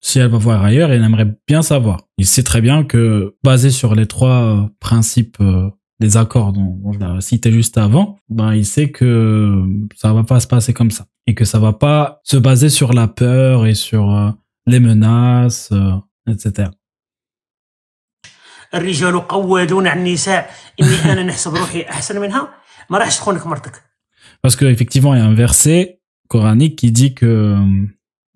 si 0.00 0.18
elle 0.18 0.30
va 0.30 0.38
voir 0.38 0.62
ailleurs, 0.64 0.92
il 0.92 1.02
aimerait 1.02 1.32
bien 1.46 1.62
savoir. 1.62 2.02
Il 2.18 2.26
sait 2.26 2.42
très 2.42 2.60
bien 2.60 2.84
que, 2.84 3.36
basé 3.44 3.70
sur 3.70 3.94
les 3.94 4.06
trois 4.06 4.42
euh, 4.42 4.62
principes 4.80 5.38
euh, 5.40 5.70
des 6.00 6.16
accords 6.16 6.52
dont, 6.52 6.76
dont 6.82 6.92
je 6.92 6.98
l'ai 6.98 7.20
cité 7.20 7.52
juste 7.52 7.78
avant, 7.78 8.18
ben, 8.28 8.52
il 8.54 8.66
sait 8.66 8.90
que 8.90 9.64
ça 9.94 10.12
va 10.12 10.24
pas 10.24 10.40
se 10.40 10.48
passer 10.48 10.72
comme 10.74 10.90
ça. 10.90 11.06
Et 11.28 11.34
que 11.34 11.44
ça 11.44 11.60
va 11.60 11.72
pas 11.72 12.20
se 12.24 12.36
baser 12.36 12.68
sur 12.68 12.92
la 12.92 13.06
peur 13.06 13.66
et 13.66 13.74
sur 13.74 14.10
euh, 14.10 14.30
les 14.66 14.80
menaces, 14.80 15.70
euh, 15.72 15.96
etc. 16.28 16.70
الرجال 18.74 19.28
قوادون 19.28 19.86
على 19.86 20.00
النساء 20.00 20.50
اني 20.80 21.12
انا 21.12 21.22
نحسب 21.22 21.54
روحي 21.54 21.82
احسن 21.82 22.20
منها 22.20 22.48
ما 22.90 22.98
راحش 22.98 23.16
تخونك 23.18 23.46
مرتك 23.46 23.82
Parce 24.42 24.56
que 24.56 24.64
effectivement, 24.64 25.14
il 25.14 25.18
y 25.18 25.22
a 25.22 25.26
un 25.26 25.34
verset 25.34 26.00
coranique 26.28 26.76
qui 26.76 26.90
dit 26.90 27.14
que 27.14 27.26
euh, 27.26 27.86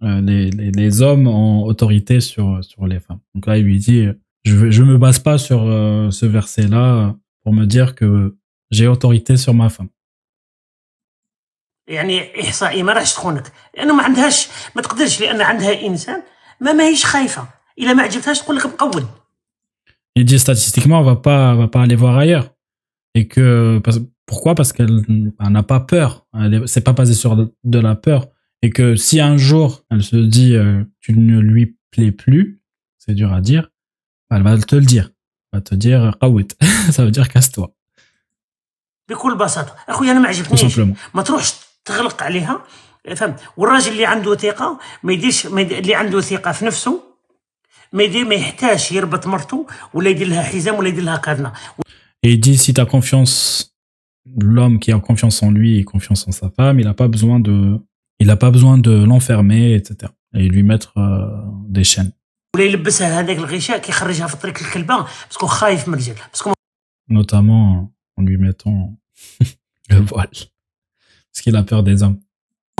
les, 0.02 0.50
les, 0.50 0.70
les 0.70 1.02
hommes 1.02 1.26
ont 1.26 1.64
autorité 1.64 2.20
sur 2.20 2.46
sur 2.70 2.86
les 2.86 3.00
femmes. 3.00 3.20
Donc 3.34 3.46
là, 3.46 3.56
il 3.58 3.64
lui 3.64 3.78
dit, 3.78 4.02
je 4.44 4.54
veux- 4.58 4.70
je 4.70 4.82
me 4.90 4.96
base 4.98 5.18
pas 5.28 5.38
sur 5.38 5.60
euh, 5.62 6.10
ce 6.10 6.26
verset-là 6.26 7.14
pour 7.42 7.52
me 7.58 7.64
dire 7.74 7.94
que 7.94 8.36
j'ai 8.70 8.86
autorité 8.88 9.36
sur 9.36 9.54
ma 9.54 9.68
femme. 9.68 9.88
يعني 11.88 12.40
احصائي 12.40 12.82
ما 12.82 12.92
راحش 12.92 13.12
تخونك 13.14 13.52
لانه 13.76 13.94
ما 13.96 14.02
عندهاش 14.02 14.48
ما 14.76 14.82
تقدرش 14.82 15.20
لان 15.20 15.40
عندها 15.40 15.86
انسان 15.86 16.22
ما 16.60 16.72
ماهيش 16.72 17.04
خايفه 17.04 17.48
الا 17.78 17.92
ما 17.92 18.02
عجبتهاش 18.02 18.40
تقول 18.42 18.56
لك 18.56 18.66
مقود 18.66 19.06
Il 20.18 20.24
dit 20.24 20.38
statistiquement, 20.38 20.98
on 21.00 21.06
va 21.12 21.16
pas, 21.28 21.52
on 21.54 21.58
va 21.64 21.68
pas 21.74 21.82
aller 21.82 21.94
voir 22.04 22.14
ailleurs. 22.16 22.46
Et 23.18 23.24
que 23.28 23.78
parce- 23.84 24.00
pourquoi 24.30 24.52
Parce 24.58 24.72
qu'elle 24.74 24.96
elle 25.42 25.52
n'a 25.56 25.62
pas 25.72 25.80
peur. 25.92 26.10
Elle 26.42 26.54
est- 26.54 26.66
C'est 26.72 26.84
pas 26.88 26.94
basé 27.00 27.12
sur 27.22 27.32
de, 27.38 27.44
de 27.74 27.78
la 27.88 27.94
peur. 28.06 28.20
Et 28.62 28.70
que 28.70 28.96
si 28.96 29.20
un 29.20 29.36
jour 29.36 29.84
elle 29.90 30.02
se 30.02 30.16
dit 30.16 30.54
euh, 30.54 30.84
tu 31.00 31.12
ne 31.12 31.38
lui 31.38 31.76
plais 31.90 32.12
plus, 32.12 32.60
c'est 32.98 33.14
dur 33.14 33.32
à 33.32 33.40
dire, 33.40 33.70
Elle 34.30 34.42
va 34.42 34.58
te 34.58 34.74
le 34.76 34.82
dire. 34.94 35.10
Elle 35.52 35.58
va 35.58 35.60
te 35.60 35.74
dire 35.74 36.00
قوت. 36.20 36.56
Ça 36.90 37.04
veut 37.04 37.10
dire 37.10 37.28
casse-toi. 37.28 37.68
بكل 39.10 39.36
بساطه 39.36 39.74
اخويا 39.88 40.12
انا 40.12 40.20
ما 40.20 40.26
Tout 40.26 40.36
عجبتنيش 40.36 40.74
simplement. 40.76 40.96
ما 41.14 41.22
تروحش 41.22 41.54
تغلق 41.84 42.22
عليها 42.22 42.60
فهمت 43.16 43.40
والراجل 43.56 43.92
اللي 43.92 44.06
عنده 44.06 44.34
ثقه 44.34 44.78
ما 45.02 45.12
يديرش 45.12 45.46
ما 45.46 45.60
يدير 45.60 45.78
اللي 45.78 45.94
عنده 45.94 46.20
ثقه 46.20 46.52
في 46.52 46.64
نفسه 46.64 47.00
ما 47.92 48.02
يدير 48.02 48.24
ما 48.24 48.34
يحتاجش 48.34 48.92
يربط 48.92 49.26
مرته 49.26 49.66
ولا 49.94 50.10
يدير 50.10 50.28
لها 50.28 50.42
حزام 50.42 50.74
ولا 50.74 50.88
يدير 50.88 51.04
لها 51.04 51.16
كادنا 51.16 51.52
Et 52.26 52.32
il 52.32 52.40
dit 52.40 52.56
si 52.56 52.74
tu 52.74 52.80
as 52.80 52.86
confiance, 52.86 53.34
l'homme 54.40 54.80
qui 54.80 54.90
a 54.90 54.98
confiance 54.98 55.42
en 55.46 55.50
lui 55.52 55.78
et 55.78 55.84
confiance 55.84 56.26
en 56.28 56.32
sa 56.32 56.48
femme, 56.50 56.80
il 56.80 56.86
n'a 56.86 56.94
pas 57.02 57.08
besoin 57.16 57.38
de, 57.38 57.78
il 58.20 58.30
a 58.30 58.36
pas 58.36 58.50
besoin 58.50 58.78
de 58.78 59.04
l'enfermer, 59.04 59.74
etc. 59.74 60.12
Et 60.34 60.48
lui 60.48 60.62
mettre 60.62 60.92
euh, 60.98 61.28
des 61.68 61.84
chaînes. 61.84 62.12
ولا 62.56 62.64
يلبسها 62.64 63.20
هذاك 63.20 63.36
الغشاء 63.36 63.78
كيخرجها 63.78 64.26
في 64.26 64.36
طريق 64.36 64.58
الكلبه 64.62 65.06
باسكو 65.26 65.46
خايف 65.46 65.88
من 65.88 65.94
الرجال 65.94 66.16
باسكو 66.32 66.52
notamment 67.10 67.92
en 68.16 68.22
lui 68.22 68.38
mettant 68.38 68.98
le 69.90 70.00
voile. 70.00 70.30
Parce 70.30 71.42
qu'il 71.42 71.56
a 71.56 71.62
peur 71.62 71.82
des 71.82 72.02
hommes. 72.02 72.18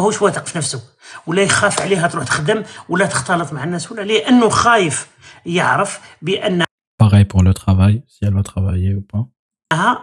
ماهوش 0.01 0.23
واثق 0.23 0.47
في 0.47 0.59
نفسه 0.59 0.83
ولا 1.27 1.43
يخاف 1.43 1.81
عليها 1.81 2.09
تروح 2.09 2.25
تخدم 2.25 2.62
ولا 2.89 3.07
تختلط 3.07 3.53
مع 3.53 3.65
الناس 3.65 3.93
ولا 3.93 4.03
لانه 4.03 4.49
خايف 4.49 5.09
يعرف 5.47 6.01
بانها 6.23 6.67
Pareil 7.03 7.27
pour 7.27 7.43
le 7.43 7.53
travail, 7.53 8.03
si 8.09 8.25
elle 8.25 8.35
va 8.35 8.43
travailler 8.43 8.95
ou 8.95 9.03
pas. 9.03 9.25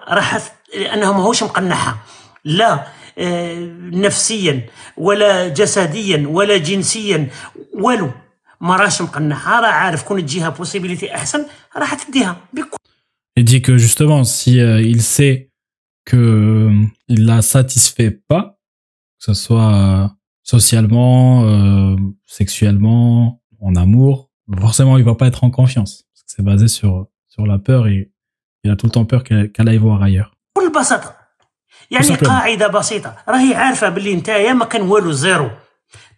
راح 0.07 0.37
لانه 0.75 1.13
ماهوش 1.13 1.43
مقنعها 1.43 1.97
لا 2.45 2.87
آه، 3.17 3.69
نفسيا 3.81 4.65
ولا 4.97 5.47
جسديا 5.47 6.27
ولا 6.27 6.57
جنسيا 6.57 7.29
والو 7.73 8.11
ما 8.61 8.75
راش 8.75 9.01
مقنعها 9.01 9.59
راه 9.61 9.67
عارف 9.67 10.03
كون 10.03 10.25
تجيها 10.25 10.49
بوسيبيليتي 10.49 11.15
احسن 11.15 11.45
راح 11.77 11.93
تديها 11.93 12.37
بكل 12.53 12.77
Il 13.35 13.45
dit 13.45 13.61
que 13.63 13.77
justement, 13.77 14.23
si 14.23 14.59
euh, 14.59 14.79
il 14.81 15.01
sait 15.01 15.49
que 16.05 16.17
euh, 16.17 16.85
il 17.07 17.25
la 17.25 17.41
satisfait 17.41 18.11
pas, 18.11 18.59
que 19.19 19.25
ce 19.25 19.33
soit 19.33 19.73
euh, 19.73 20.07
socialement, 20.43 21.43
euh, 21.45 21.95
sexuellement, 22.27 23.41
en 23.59 23.75
amour, 23.75 24.29
forcément, 24.59 24.97
il 24.97 25.03
va 25.03 25.15
pas 25.15 25.27
être 25.27 25.43
en 25.43 25.49
confiance. 25.49 26.03
Parce 26.11 26.23
que 26.23 26.31
c'est 26.35 26.43
basé 26.43 26.67
sur, 26.67 27.07
sur 27.27 27.47
la 27.47 27.57
peur 27.57 27.87
et 27.87 28.11
il 28.63 28.71
a 28.71 28.75
tout 28.75 28.85
le 28.85 28.91
temps 28.91 29.05
peur 29.05 29.23
qu'elle 29.23 29.51
qu'elle 29.51 29.67
aille 29.69 29.77
voir 29.77 30.01
ailleurs. 30.03 30.31
بكل 30.57 30.79
بساطه 30.79 31.16
يعني. 31.90 32.14
قاعدة 32.14 32.66
بسيطه 32.66 33.16
راهي 33.28 33.54
عارفه 33.54 33.88
باللي 33.88 34.14
نتايا 34.16 34.52
ما 34.52 34.64
كان 34.64 34.82
والو 34.82 35.12
زيرو 35.12 35.50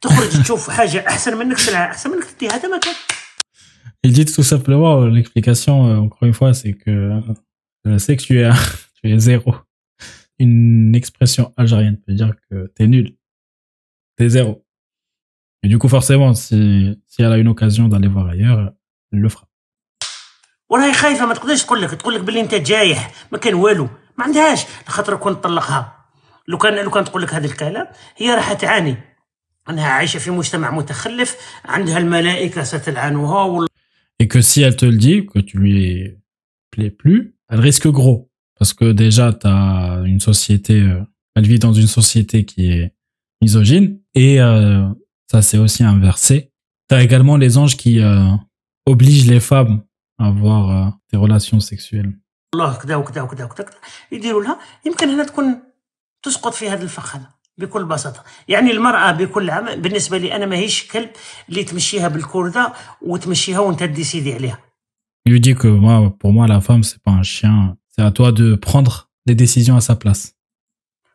تخرج 0.01 0.43
تشوف 0.43 0.71
حاجة 0.71 1.05
احسن 1.09 1.37
منك 1.37 1.59
سلعه 1.59 1.85
احسن 1.85 2.11
منك 2.11 2.25
تدي 2.25 2.49
هذا 2.49 2.69
ما 2.69 2.79
كان 2.79 2.95
Il 4.03 4.13
dit 4.13 4.25
tout 4.25 4.43
simplement, 4.43 5.03
euh, 5.03 5.11
l'explication, 5.11 5.75
euh, 5.87 5.97
encore 5.97 6.25
une 6.27 6.33
fois, 6.33 6.55
c'est 6.55 6.73
que 6.73 6.95
sais 7.99 8.17
que 8.17 8.23
tu 8.23 8.41
es, 8.41 8.51
tu 8.97 9.13
es 9.13 9.19
zéro. 9.19 9.55
Une 10.39 10.95
expression 10.95 11.53
algérienne 11.57 11.99
peut 11.99 12.15
dire 12.15 12.33
que 12.49 12.57
t'es 12.75 12.87
nul. 12.87 13.09
T'es 14.17 14.31
zéro. 14.31 14.65
Et 15.63 15.69
du 15.69 15.77
coup, 15.79 15.89
forcément, 15.89 16.33
si, 16.33 16.99
si 17.07 17.23
elle 17.23 17.33
a 17.33 17.37
une 17.37 17.49
occasion 17.49 17.89
d'aller 17.89 18.09
voir 18.09 18.27
ailleurs, 18.29 18.73
elle 19.13 19.21
le 19.21 19.29
fera. 19.29 19.47
وراهي 20.71 20.93
خايفه 20.93 21.27
ما 21.27 21.35
تقدرش 21.35 21.65
تقول 21.65 21.83
لك 21.83 21.91
تقول 21.91 22.15
لك 22.15 22.21
باللي 22.21 22.41
انت 22.41 22.55
جايح 22.55 23.11
ما 23.33 23.39
كان 23.39 23.55
والو 23.55 23.89
ما 24.20 24.24
عندهاش 24.24 24.66
خاطر 24.88 25.16
كون 25.16 25.34
طلقها 25.36 26.06
لو 26.48 26.58
كان 26.58 26.84
لو 26.84 26.92
كان 26.92 27.04
تقول 27.06 27.22
لك 27.22 27.34
هذا 27.34 27.46
الكلام 27.46 27.88
هي 28.18 28.34
راح 28.36 28.54
تعاني 28.54 28.98
انها 29.70 29.88
عايشه 29.88 30.18
في 30.20 30.32
مجتمع 30.32 30.72
متخلف 30.72 31.38
عندها 31.66 31.98
الملائكه 31.98 32.64
ستلعنها 32.64 33.44
وال- 33.44 33.68
Et 34.24 34.28
que 34.28 34.42
si 34.42 34.62
elle 34.62 34.76
te 34.78 34.86
le 34.86 34.98
dit, 35.08 35.26
que 35.26 35.40
tu 35.40 35.58
lui 35.58 36.18
plais 36.72 36.90
plus, 37.02 37.22
elle 37.50 37.60
risque 37.60 37.88
gros. 38.00 38.20
Parce 38.58 38.74
que 38.80 38.88
déjà, 38.94 39.34
t'as 39.34 40.04
une 40.14 40.22
société, 40.32 40.76
euh, 40.82 41.04
elle 41.36 41.46
vit 41.52 41.60
dans 41.60 41.74
une 41.74 41.88
société 42.00 42.38
qui 42.46 42.62
est 42.72 42.94
misogyne. 43.42 43.88
Et 44.24 44.40
euh, 44.42 44.88
ça, 45.32 45.42
c'est 45.42 45.58
aussi 45.66 45.84
inversé. 45.84 46.36
T'as 46.88 47.02
également 47.08 47.36
les 47.44 47.58
anges 47.58 47.76
qui 47.76 47.94
euh, 48.00 48.32
obligent 48.86 49.28
les 49.36 49.42
femmes 49.52 49.76
à 50.22 50.28
avoir 50.28 50.62
euh, 50.70 50.90
des 51.12 51.18
relations 51.26 51.60
sexuelles. 51.60 52.14
الله 52.55 52.77
كذا 52.77 52.97
وكذا 52.97 53.23
وكذا 53.23 53.45
وكذا 53.45 53.65
كذا 53.65 53.79
يديروا 54.13 54.43
لها. 54.43 54.59
يمكن 54.87 55.09
هنا 55.09 55.25
تكون 55.25 55.63
تسقط 56.23 56.55
في 56.55 56.71
هذا 56.71 56.83
الفخ 56.83 57.17
هذا 57.17 57.31
بكل 57.59 57.85
بساطة. 57.85 58.25
يعني 58.49 58.71
المرأة 58.71 59.13
بكل 59.13 59.51
عام 59.51 59.81
بالنسبة 59.81 60.19
لي 60.19 60.37
أنا 60.37 60.47
ماهيش 60.47 60.89
كلب 60.89 61.11
اللي 61.49 61.65
تمشيها 61.65 62.09
بالكوردة 62.09 62.73
وتمشيها 63.03 63.59
وانت 63.59 63.83
ديسيدي 63.83 64.35
عليها. 64.35 64.59
Il 65.27 65.33
lui 65.33 65.41
dit 65.41 65.55
que 65.55 65.69
moi, 65.69 65.97
pour 66.19 66.33
moi, 66.33 66.47
la 66.47 66.61
femme, 66.61 66.83
c'est 66.83 67.03
pas 67.03 67.13
un 67.13 67.23
chien. 67.23 67.77
C'est 67.93 68.03
à 68.03 68.11
toi 68.11 68.33
de 68.33 68.57
prendre 68.57 69.11
les 69.27 69.35
décisions 69.35 69.77
à 69.77 69.81
sa 69.81 69.95
place. 69.95 70.35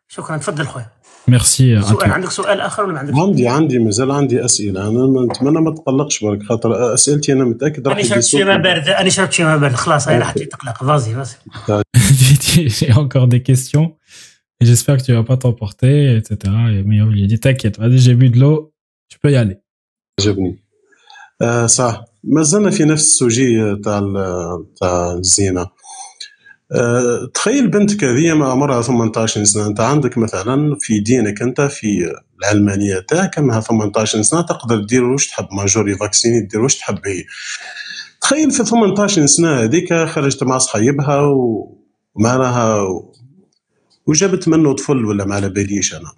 شكرا. 0.08 0.38
تفضل 0.38 0.68
خويا. 0.68 0.95
Merci 1.28 1.62
euh, 1.76 1.82
سؤال. 1.86 2.12
عندك 2.12 2.30
سؤال 2.32 2.62
آخر 2.62 2.84
ولا 2.84 2.94
ما 2.94 3.00
عندك 3.00 3.14
عندي 3.16 3.48
عندي 3.48 3.80
مازال 3.80 4.12
عندي 4.12 4.46
أسئلة. 4.46 4.88
أنا 4.88 5.08
ما- 5.08 5.26
نتمنى 5.26 5.62
ما 5.62 5.72
تقلقش 5.76 6.24
برك 6.24 6.44
خاطر 6.44 6.94
أسئلتي 6.94 7.34
أنا 7.34 7.44
متأكد 7.46 7.88
راح 7.88 7.98
أنا 7.98 8.04
شربت 8.08 8.24
شي 8.24 8.44
ماء 8.44 8.58
بارد 8.58 8.88
أنا 8.88 9.10
شربت 9.10 9.32
شي 9.34 9.44
ماء 9.44 9.58
بارد 9.58 9.74
خلاص 9.76 10.08
هاي 10.08 10.18
راح 10.20 10.32
تقلق. 10.32 10.84
فازي 10.84 11.14
فازي. 11.16 11.36
J'ai 12.78 12.92
encore 13.04 13.28
des 13.28 13.42
questions. 13.50 13.88
Et 14.62 14.66
j'espère 14.70 14.96
que 14.98 15.04
tu 15.08 15.14
vas 15.14 15.24
pas 15.32 15.38
t'emporter, 15.44 15.96
etc. 16.20 16.32
Et 16.74 16.84
Mio 16.90 17.06
lui 17.14 17.24
a 17.26 17.28
dit, 17.34 17.40
t'inquiète, 17.46 17.78
vas-y, 17.82 17.98
j'ai 18.06 18.16
bu 18.22 18.28
de 18.30 18.40
l'eau, 18.42 18.58
tu 19.10 19.18
peux 19.20 19.32
y 19.32 19.36
aller. 19.36 19.58
عجبني. 20.20 20.60
آه 21.42 21.66
صح. 21.66 22.04
ما 22.24 22.44
زلنا 22.44 22.70
في 22.72 22.84
نفس 22.84 23.04
السوجي 23.04 23.76
تاع 23.84 24.00
ال- 24.00 24.66
تاع 24.80 25.14
الزينة. 25.14 25.66
آه 26.72 27.30
تخيل 27.34 27.68
بنتك 27.68 28.04
هذه 28.04 28.34
ما 28.34 28.48
عمرها 28.48 28.82
18 28.82 29.44
سنة 29.44 29.68
أنت 29.68 29.80
عندك 29.80 30.18
مثلا 30.18 30.78
في 30.82 31.00
دينك 31.00 31.42
أنت 31.42 31.62
في 31.62 32.16
العلمانية 32.40 33.00
تاعك 33.00 33.38
انها 33.38 33.62
18 33.62 34.22
سنة 34.22 34.42
تقدر 34.42 34.84
دير 34.84 35.04
واش 35.04 35.28
تحب 35.28 35.48
ماجوري 35.52 35.96
فاكسيني 35.96 36.42
دير 36.42 36.62
واش 36.62 36.76
تحب 36.76 37.00
هي 37.06 37.24
تخيل 38.22 38.52
في 38.52 38.66
18 38.66 39.26
سنة 39.26 39.50
هذيك 39.50 39.94
خرجت 39.94 40.44
مع 40.44 40.58
صحيبها 40.58 41.22
ومعناها 42.16 42.82
وجابت 44.06 44.48
منه 44.48 44.74
طفل 44.74 45.06
ولا 45.06 45.26
ما 45.26 45.36
على 45.36 45.50
باليش 45.50 45.96
أنا 45.96 46.12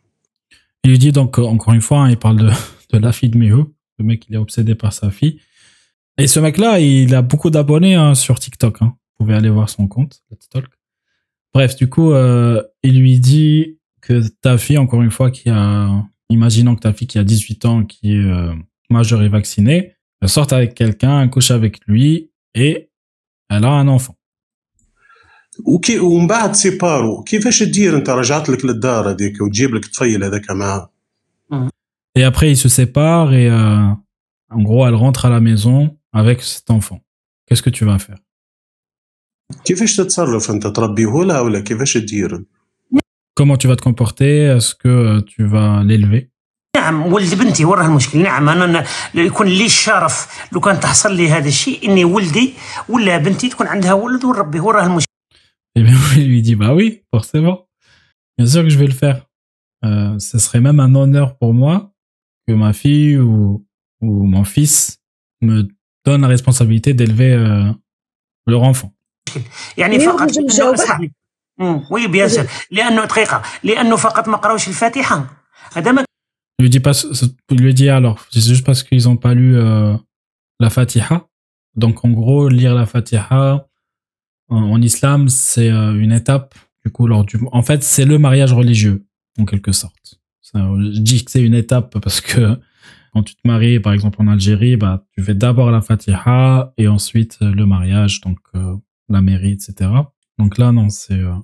Il 0.88 0.98
dit 1.00 1.12
donc, 1.12 1.38
encore 1.38 1.74
une 1.74 1.82
fois, 1.82 2.08
il 2.10 2.18
parle 2.18 2.38
de, 2.38 2.50
de 2.94 2.98
la 2.98 3.12
fille 3.12 3.30
de 3.30 3.38
Miho. 3.38 3.62
Le 4.00 4.06
mec, 4.06 4.26
il 4.30 4.36
est 4.36 4.38
obsédé 4.38 4.74
par 4.74 4.94
sa 4.94 5.12
fille. 5.12 5.42
Et 6.18 6.28
ce 6.28 6.40
mec-là, 6.40 6.80
il 6.80 7.14
a 7.14 7.22
beaucoup 7.22 7.50
d'abonnés 7.50 7.96
hein, 7.96 8.16
sur 8.16 8.40
TikTok. 8.40 8.82
Hein. 8.82 8.96
Vous 9.19 9.25
pouvez 9.25 9.35
aller 9.35 9.51
voir 9.51 9.69
son 9.69 9.89
compte, 9.89 10.23
Let's 10.31 10.49
Talk. 10.49 10.67
Bref, 11.55 11.77
du 11.77 11.89
coup, 11.89 12.13
euh, 12.13 12.63
il 12.83 12.99
lui 13.01 13.21
dit 13.21 13.79
que 14.01 14.27
ta 14.41 14.59
fille, 14.59 14.79
encore 14.79 15.03
une 15.03 15.11
fois, 15.11 15.31
qui 15.31 15.49
a, 15.51 16.05
imaginons 16.31 16.75
que 16.75 16.81
ta 16.81 16.93
fille 16.93 17.07
qui 17.07 17.19
a 17.19 17.25
18 17.25 17.65
ans, 17.67 17.85
qui 17.85 18.15
est 18.15 18.25
euh, 18.25 18.55
majeure 18.91 19.23
et 19.23 19.29
vaccinée, 19.29 19.95
elle 20.21 20.29
sorte 20.29 20.53
avec 20.53 20.75
quelqu'un, 20.75 21.23
elle 21.23 21.31
couche 21.31 21.51
avec 21.51 21.81
lui 21.87 22.31
et 22.55 22.91
elle 23.49 23.65
a 23.65 23.71
un 23.71 23.89
enfant. 23.89 24.17
وكي 25.67 25.99
ومن 25.99 26.27
بعد 26.27 26.53
سيبارو 26.53 27.23
كيفاش 27.23 27.59
تدير 27.59 27.97
انت 27.97 28.11
رجعت 28.11 28.49
لك 28.49 28.65
للدار 28.65 29.11
هذيك 29.11 29.41
وتجيب 29.41 29.75
لك 29.75 29.85
الطفيل 29.85 30.25
هذاك 30.25 30.51
معاه 30.51 30.93
Et 32.15 32.25
après, 32.25 32.51
ils 32.51 32.57
se 32.57 32.69
séparent 32.69 33.33
et 33.33 33.49
euh, 33.49 33.89
en 34.51 34.63
gros, 34.63 34.87
elle 34.87 34.95
rentre 34.95 35.25
à 35.25 35.31
la 35.31 35.41
maison 35.41 35.97
avec 36.13 36.43
cet 36.43 36.71
enfant. 36.71 37.01
Qu'est-ce 37.47 37.63
que 37.63 37.71
tu 37.71 37.85
vas 37.85 37.99
faire 37.99 38.19
كيفاش 39.67 39.97
تتصرف 39.97 40.51
انت 40.51 40.67
تربيه 40.67 41.25
لها 41.25 41.41
ولا 41.41 41.61
كيفاش 41.61 41.93
تدير 41.95 42.45
Comment 43.41 43.57
tu 43.57 43.67
vas 43.67 43.77
te 43.77 43.83
comporter 43.89 44.33
Est-ce 44.57 44.75
que 44.75 44.89
euh, 44.89 45.21
tu 45.23 45.45
vas 45.47 45.83
l'élever 45.85 46.29
نعم 46.77 47.13
ولد 47.13 47.35
بنتي 47.35 47.65
وراه 47.65 47.87
المشكل 47.87 48.19
نعم 48.23 48.49
انا 48.49 48.67
ن- 49.15 49.19
يكون 49.19 49.47
لي 49.47 49.67
الشرف 49.67 50.47
لو 50.53 50.61
كان 50.61 50.81
تحصل 50.81 51.17
لي 51.17 51.29
هذا 51.29 51.49
الشيء 51.49 51.91
اني 51.91 52.05
ولدي 52.05 52.55
ولا 52.89 53.19
بنتي 53.19 53.49
تكون 53.49 53.67
عندها 53.67 53.93
ولد 53.93 54.25
ونربيه 54.25 54.61
وراه 54.61 54.87
المشكل 54.87 55.13
Et 55.79 55.83
bien, 55.83 55.97
il 56.23 56.29
lui 56.33 56.43
dit, 56.49 56.55
bah 56.63 56.73
oui, 56.79 56.89
forcément. 57.15 57.57
Bien 58.37 58.47
sûr 58.53 58.63
que 58.65 58.69
je 58.75 58.79
vais 58.83 58.91
le 58.95 58.99
faire. 59.05 59.19
Euh, 59.87 60.19
ce 60.29 60.37
serait 60.45 60.61
même 60.69 60.81
un 60.87 60.95
honneur 60.95 61.29
pour 61.41 61.53
moi 61.63 61.75
que 62.47 62.53
ma 62.53 62.73
fille 62.83 63.17
ou, 63.19 63.65
ou 64.05 64.11
mon 64.35 64.45
fils 64.55 64.77
me 65.49 65.57
donne 66.07 66.21
la 66.27 66.29
responsabilité 66.37 66.91
d'élever 66.99 67.33
euh, 67.33 67.73
leur 68.53 68.63
enfant. 68.73 68.91
يعني 69.79 69.99
مين 69.99 70.07
فقط 70.07 70.21
الرجل 70.21 70.41
لأنه 70.41 70.57
جاوبك؟ 70.57 70.81
اسمعني 70.81 71.13
مم، 71.59 71.85
وي 71.91 72.07
بيان 72.07 72.29
سور 72.29 72.47
لانه 72.71 73.05
دقيقه 73.05 73.43
لانه 73.63 73.97
فقط 73.97 74.29
ما 74.29 74.37
قراوش 74.37 74.69
الفاتحه 74.69 75.27
هذا 75.77 75.93
ما 75.93 76.05
Il 76.61 76.67
lui 76.67 76.71
dit 76.71 76.81
pas, 76.81 76.97
il 77.51 77.61
lui 77.61 77.75
dit 77.75 77.89
alors, 77.89 78.19
c'est 78.31 78.47
juste 78.53 78.65
parce 78.65 78.83
qu'ils 78.85 79.09
ont 79.09 79.17
pas 79.17 79.35
lu 79.35 79.57
euh, 79.57 79.97
la 80.61 80.71
Fatiha. 80.71 81.27
Donc 81.83 82.05
en 82.05 82.11
gros, 82.11 82.49
lire 82.49 82.75
la 82.83 82.87
Fatiha 82.87 83.67
en, 84.49 84.63
en 84.75 84.81
islam, 84.91 85.29
c'est 85.29 85.71
euh, 85.71 86.05
une 86.05 86.13
étape. 86.13 86.55
Du 86.85 86.93
coup, 86.93 87.07
lors 87.13 87.25
du, 87.25 87.37
en 87.61 87.63
fait, 87.69 87.81
c'est 87.83 88.05
le 88.13 88.17
mariage 88.27 88.53
religieux 88.53 88.99
en 89.41 89.45
quelque 89.51 89.73
sorte. 89.83 90.07
Ça, 90.49 90.59
je 90.95 91.01
dis 91.01 91.25
que 91.25 91.31
c'est 91.33 91.43
une 91.51 91.55
étape 91.65 91.99
parce 92.05 92.21
que 92.21 92.43
quand 93.13 93.23
tu 93.29 93.35
te 93.35 93.45
maries, 93.53 93.81
par 93.81 93.93
exemple 93.97 94.19
en 94.23 94.29
Algérie, 94.29 94.77
bah, 94.77 94.95
tu 95.13 95.23
fais 95.27 95.35
d'abord 95.35 95.71
la 95.77 95.81
Fatiha 95.89 96.73
et 96.81 96.87
ensuite 96.97 97.35
euh, 97.43 97.53
le 97.61 97.65
mariage, 97.75 98.21
donc 98.21 98.39
euh, 98.55 98.76
la 99.09 99.21
mairie, 99.21 99.53
etc. 99.53 99.91
Donc 100.39 100.59
là, 100.59 100.73
non, 100.73 100.89
c'est... 100.91 101.19
Euh... 101.19 101.35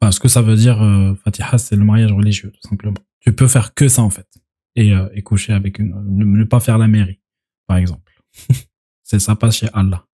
Enfin, 0.00 0.12
ce 0.12 0.20
que 0.20 0.28
ça 0.28 0.42
veut 0.42 0.56
dire, 0.56 0.82
euh, 0.82 1.14
Fatiha, 1.24 1.58
c'est 1.58 1.76
le 1.76 1.84
mariage 1.84 2.12
religieux, 2.12 2.50
tout 2.50 2.68
simplement. 2.68 3.00
Tu 3.20 3.32
peux 3.32 3.48
faire 3.48 3.74
que 3.74 3.88
ça, 3.88 4.02
en 4.02 4.10
fait. 4.10 4.28
Et, 4.74 4.92
euh, 4.92 5.08
et 5.14 5.22
coucher 5.22 5.52
avec 5.52 5.78
une... 5.78 5.94
Ne, 6.06 6.24
ne 6.24 6.44
pas 6.44 6.60
faire 6.60 6.78
la 6.78 6.86
mairie, 6.86 7.20
par 7.66 7.78
exemple. 7.78 8.12
c'est 9.02 9.18
ça 9.18 9.36
passe 9.36 9.56
chez 9.58 9.68
Allah. 9.72 10.06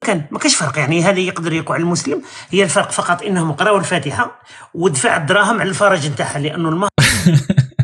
كان 0.00 0.24
ما 0.30 0.38
كاش 0.38 0.54
فرق 0.54 0.78
يعني 0.78 1.02
هذا 1.02 1.18
يقدر 1.18 1.52
يقع 1.52 1.76
المسلم 1.76 2.22
هي 2.50 2.64
الفرق 2.64 2.90
فقط 2.90 3.22
انهم 3.22 3.52
قراوا 3.52 3.78
الفاتحه 3.78 4.40
ودفع 4.74 5.16
الدراهم 5.16 5.60
على 5.60 5.68
الفرج 5.68 6.06
نتاعها 6.06 6.38
لانه 6.38 6.68
المهر 6.68 6.88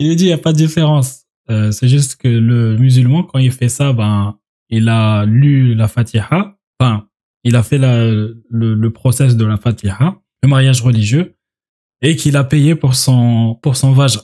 il 0.00 0.16
dit 0.16 0.24
il 0.24 0.28
y 0.28 0.32
a 0.32 0.38
pas 0.38 0.52
de 0.52 0.58
différence. 0.58 1.26
Euh, 1.50 1.70
c'est 1.70 1.88
juste 1.88 2.16
que 2.16 2.28
le 2.28 2.76
musulman 2.78 3.22
quand 3.24 3.38
il 3.38 3.52
fait 3.52 3.68
ça, 3.68 3.92
ben 3.92 4.38
il 4.68 4.88
a 4.88 5.24
lu 5.26 5.74
la 5.74 5.88
Fatiha, 5.88 6.55
enfin 6.78 7.06
il 7.44 7.56
a 7.56 7.62
fait 7.62 7.78
la, 7.78 7.96
le, 8.06 8.74
le 8.84 8.90
process 8.90 9.36
de 9.36 9.44
la 9.44 9.56
Fatiha, 9.56 10.16
le 10.42 10.48
mariage 10.48 10.80
religieux, 10.82 11.34
et 12.00 12.16
qu'il 12.16 12.36
a 12.36 12.44
payé 12.44 12.74
pour 12.74 12.94
son 12.94 13.58
pour 13.62 13.76
son 13.76 13.92
vagin. 13.92 14.22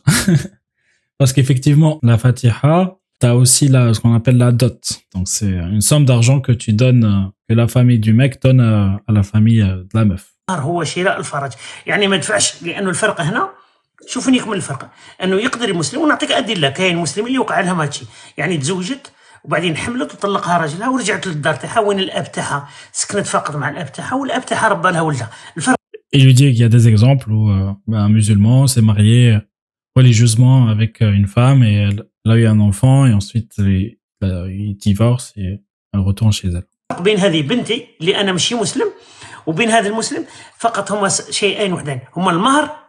Parce 1.18 1.32
qu'effectivement 1.32 1.98
la 2.02 2.16
Fatiha, 2.18 2.96
t'as 3.20 3.34
aussi 3.34 3.68
la 3.68 3.92
ce 3.94 3.98
qu'on 4.00 4.14
appelle 4.14 4.38
la 4.38 4.52
dot. 4.52 4.80
Donc 5.14 5.26
c'est 5.28 5.50
une 5.76 5.80
somme 5.80 6.04
d'argent 6.04 6.40
que 6.40 6.52
tu 6.52 6.72
donnes 6.72 7.04
euh, 7.04 7.30
que 7.48 7.54
la 7.54 7.66
famille 7.66 7.98
du 7.98 8.12
mec 8.12 8.40
donne 8.42 8.60
euh, 8.60 9.08
à 9.08 9.12
la 9.18 9.22
famille 9.22 9.62
euh, 9.62 9.82
de 9.88 9.94
la 9.94 10.04
meuf. 10.04 10.34
هو 10.50 10.84
شراء 10.84 11.18
الفرج 11.18 11.52
يعني 11.86 12.08
ما 12.08 12.16
دفعش 12.16 12.62
لانه 12.62 12.90
الفرق 12.90 13.20
هنا 13.20 13.48
شوفوا 14.06 14.32
يكمل 14.32 14.56
الفرق 14.56 14.90
انه 15.22 15.36
يقدر 15.36 15.68
المسلم 15.68 16.00
ونعطيك 16.00 16.32
ادله 16.32 16.70
كاين 16.70 16.96
مسلم 16.96 17.26
اللي 17.26 17.38
وقع 17.38 17.60
لها 17.60 17.82
هادشي 17.82 18.04
يعني 18.36 18.58
تزوجت 18.58 19.12
وبعدين 19.43 19.77
حملت 19.77 20.13
وطلقها 20.13 20.57
راجلها 20.57 20.89
ورجعت 20.89 21.27
للدار 21.27 21.55
تاعها 21.55 21.79
وين 21.79 21.99
الاب 21.99 22.31
تاعها 22.31 22.67
سكنت 22.91 23.25
فقط 23.25 23.55
مع 23.55 23.69
الاب 23.69 23.91
تاعها 23.91 24.15
والاب 24.15 24.45
تاعها 24.45 24.67
ربى 24.67 24.91
لها 24.91 25.01
ولدها 25.01 25.29
الفرق 25.57 25.75
Et 26.15 26.19
je 26.19 26.29
dis 26.29 26.45
qu'il 26.51 26.61
y 26.61 26.63
a 26.63 26.69
des 26.69 26.87
exemples 26.87 27.31
où 27.31 27.49
euh, 27.49 27.73
un 28.05 28.09
musulman 28.09 28.67
s'est 28.67 28.83
marié 28.91 29.39
religieusement 29.95 30.67
avec 30.67 31.01
euh, 31.01 31.11
une 31.11 31.27
femme 31.27 31.63
et 31.63 31.73
elle, 31.73 32.03
elle 32.23 32.31
a 32.31 32.37
eu 32.37 32.45
un 32.45 32.59
enfant 32.59 33.07
et 33.07 33.13
ensuite 33.13 33.53
il, 33.57 33.97
euh, 34.23 34.51
il 34.51 34.77
divorce 34.77 35.33
et 35.35 35.59
elle 35.93 35.99
retourne 35.99 36.31
chez 36.31 36.49
elle. 36.49 36.67
بين 37.01 37.17
هذه 37.17 37.41
بنتي 37.41 37.87
اللي 38.01 38.21
أنا 38.21 38.31
ماشي 38.31 38.55
مسلم 38.55 38.87
وبين 39.47 39.69
هذا 39.69 39.89
المسلم 39.89 40.25
فقط 40.57 40.91
هما 40.91 41.09
شيئين 41.29 41.73
وحدين 41.73 41.99
هما 42.15 42.31
المهر 42.31 42.83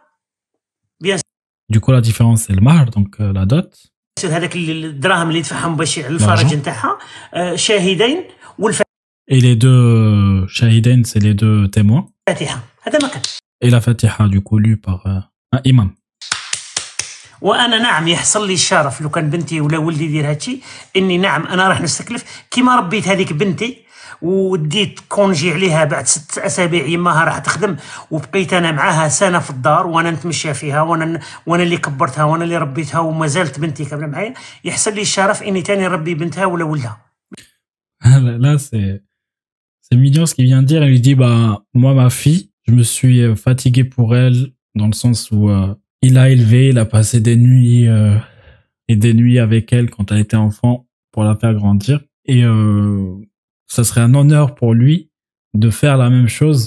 Du 1.73 1.79
coup, 1.81 1.91
la 1.91 2.01
différence, 2.01 2.43
c'est 2.43 2.53
le 2.53 2.61
mahar, 2.61 2.85
donc 2.91 3.19
euh, 3.19 3.33
la 3.33 3.45
dot, 3.45 3.71
هذاك 4.23 4.55
الدراهم 4.55 5.27
اللي 5.27 5.39
يدفعهم 5.39 5.75
باش 5.75 5.97
يعلى 5.97 6.13
الفرج 6.13 6.53
نتاعها 6.53 6.97
آه، 7.33 7.55
شاهدين 7.55 8.23
والف 8.59 8.81
اي 9.31 9.39
لي 9.39 9.55
دو 9.55 10.47
شاهدين 10.47 11.03
سي 11.03 11.19
لي 11.19 11.33
دو 11.33 11.65
تيموان 11.65 12.03
فاتحة. 12.27 12.59
هذا 12.83 12.99
ما 13.01 13.07
كان. 13.07 13.21
اي 13.63 13.69
لا 13.69 13.79
فاتحه 13.79 14.27
دو 14.27 14.41
كولو 14.41 14.77
باغ 14.87 15.21
امام 15.67 15.95
وأنا 17.41 17.77
نعم 17.77 18.07
يحصل 18.07 18.47
لي 18.47 18.53
الشرف 18.53 19.01
لو 19.01 19.09
كان 19.09 19.29
بنتي 19.29 19.61
ولا 19.61 19.77
ولدي 19.77 20.05
يدير 20.05 20.29
هادشي 20.29 20.59
إني 20.95 21.17
نعم 21.17 21.47
أنا 21.47 21.67
راح 21.67 21.81
نستكلف. 21.81 22.23
كيما 22.51 22.75
ربيت 22.75 23.07
هذيك 23.07 23.33
بنتي 23.33 23.84
وديت 24.22 25.00
كونجي 25.08 25.52
عليها 25.52 25.84
بعد 25.84 26.06
ست 26.06 26.38
اسابيع 26.38 26.86
يماها 26.86 27.24
راح 27.24 27.38
تخدم 27.38 27.76
وبقيت 28.10 28.52
انا 28.52 28.72
معاها 28.72 29.08
سنه 29.08 29.38
في 29.38 29.50
الدار 29.50 29.86
وانا 29.86 30.10
نتمشى 30.10 30.54
فيها 30.54 30.82
وانا 30.82 31.20
وانا 31.46 31.62
اللي 31.62 31.76
كبرتها 31.76 32.24
وانا 32.24 32.44
اللي 32.44 32.56
ربيتها 32.56 32.98
وما 32.98 33.26
زالت 33.26 33.60
بنتي 33.60 33.84
كامله 33.84 34.06
معايا 34.06 34.34
يحصل 34.64 34.94
لي 34.94 35.00
الشرف 35.00 35.42
اني 35.42 35.62
تاني 35.62 35.82
نربي 35.82 36.14
بنتها 36.14 36.46
ولا 36.46 36.64
ولدها 36.64 37.10
Là, 38.44 38.58
c'est 38.58 39.02
c'est 39.82 39.96
mignon 39.96 40.24
ce 40.26 40.34
qu'il 40.34 40.46
vient 40.46 40.62
de 40.62 40.66
dire. 40.66 40.82
Il 40.84 40.90
lui 40.90 41.00
dit, 41.00 41.14
bah, 41.14 41.64
moi, 41.74 41.92
ma 41.94 42.10
fille, 42.10 42.50
je 42.66 42.72
me 42.72 42.82
suis 42.82 43.20
euh, 43.20 43.34
fatigué 43.34 43.84
pour 43.84 44.16
elle 44.16 44.52
dans 44.74 44.86
le 44.86 44.92
sens 44.92 45.30
où 45.30 45.50
euh, 45.50 45.74
il 46.02 46.14
l'a 46.14 46.30
élevée, 46.30 46.68
il 46.68 46.78
a 46.78 46.84
passé 46.84 47.20
des 47.20 47.36
nuits 47.36 47.88
euh, 47.88 48.16
et 48.88 48.96
des 48.96 49.14
nuits 49.14 49.38
avec 49.38 49.72
elle 49.72 49.90
quand 49.90 50.10
elle 50.10 50.20
était 50.20 50.36
enfant 50.36 50.86
pour 51.12 51.24
la 51.24 51.36
faire 51.36 51.54
grandir. 51.54 52.00
Et 52.24 52.44
euh, 52.44 53.16
ça 53.66 53.82
serait 53.84 54.00
un 54.08 54.14
honneur 54.14 54.54
pour 54.54 54.74
lui 54.74 55.10
de 55.54 55.70
faire 55.70 55.96
la 55.96 56.08
même 56.10 56.28
chose 56.28 56.60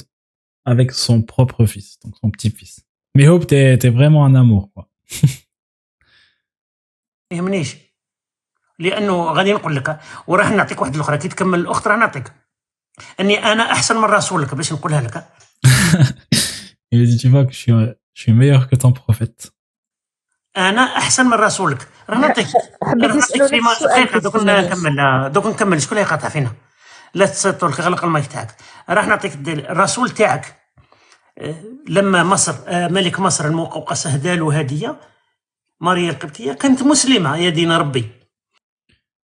avec 0.65 0.91
son 0.91 1.21
propre 1.21 1.65
fils, 1.65 1.99
donc 2.02 2.13
son 2.21 2.30
petit-fils. 2.36 2.76
Mais 3.15 3.28
Hope, 3.28 3.45
t'es 3.47 3.78
t'es 3.82 3.89
vraiment 3.89 4.26
un 4.26 4.36
amour, 4.36 4.63
quoi. 4.73 4.89
ما 7.32 7.38
يهمنيش 7.38 7.76
لانه 8.80 9.23
غادي 9.23 9.54
نقول 9.54 9.76
لك 9.76 9.99
وراح 10.28 10.49
نعطيك 10.49 10.82
واحد 10.82 10.95
الاخرى 10.95 11.17
كي 11.17 11.28
تكمل 11.28 11.60
الاخت 11.60 11.88
راح 11.88 11.97
نعطيك 11.97 12.34
اني 13.19 13.38
انا 13.52 13.71
احسن 13.71 13.97
من 13.97 14.04
رسولك 14.04 14.56
باش 14.56 14.73
نقولها 14.73 15.02
لك 15.02 15.28
Il 16.93 16.99
lui 16.99 17.08
dit, 17.08 17.17
tu 17.17 17.30
vois 17.30 17.45
que 17.45 17.54
je 17.54 17.58
suis, 17.63 17.71
je 18.17 18.21
suis 18.21 18.34
meilleur 18.34 18.69
que 18.69 18.76
ton 18.76 18.91
prophète. 18.91 19.52
انا 20.58 20.82
احسن 20.82 21.26
من 21.26 21.34
رسولك 21.34 21.88
راه 22.10 22.17
نعطيك 22.17 22.47
حبيت 22.84 23.10
راه 23.10 23.15
نسألو 23.17 23.17
نعطيك 23.17 23.41
نفس 23.41 23.49
فيما 23.49 23.71
السؤال 23.71 24.06
دقيقه 24.06 24.19
دوك 24.19 24.34
كيف 24.34 24.41
سمعنا. 24.41 24.67
نكمل 24.67 25.32
دوك 25.32 25.45
نكمل 25.45 25.82
شكون 25.82 25.97
اللي 25.97 26.08
يقاطع 26.10 26.30
فينا 26.30 26.54
لا 27.14 27.27
تسطر 27.27 27.71
غلق 27.71 28.05
المايك 28.05 28.27
تاعك. 28.27 28.57
راح 28.88 29.07
نعطيك 29.07 29.35
الدليل. 29.35 29.66
الرسول 29.66 30.11
تاعك 30.11 30.55
آه، 31.38 31.55
لما 31.88 32.25
مصر 32.25 32.55
آه، 32.66 32.88
ملك 32.88 33.21
مصر 33.21 33.47
المقوقس 33.47 34.07
اهدى 34.07 34.37
له 34.37 34.59
هدية 34.59 35.01
ماريا 35.81 36.11
القبطية 36.11 36.53
كانت 36.53 36.83
مسلمة 36.83 37.37
يا 37.37 37.51
دين 37.51 37.73
ربي. 37.73 38.05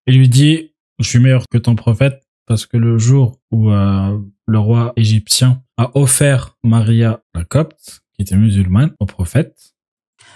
Il 0.09 0.13
lui 0.17 0.29
dit, 0.29 0.71
je 0.99 1.09
suis 1.09 1.19
meilleur 1.19 1.43
que 1.51 1.57
ton 1.57 1.75
prophète 1.75 2.19
parce 2.47 2.65
que 2.65 2.77
le 2.77 2.97
jour 2.97 3.39
où 3.51 3.71
euh, 3.71 4.19
le 4.47 4.59
roi 4.59 4.93
égyptien 4.97 5.61
a 5.77 5.85
offert 5.97 6.43
Maria 6.63 7.19
la 7.33 7.43
copte, 7.43 8.01
qui 8.13 8.21
était 8.21 8.35
musulmane, 8.37 8.91
au 8.99 9.05
prophète, 9.05 9.73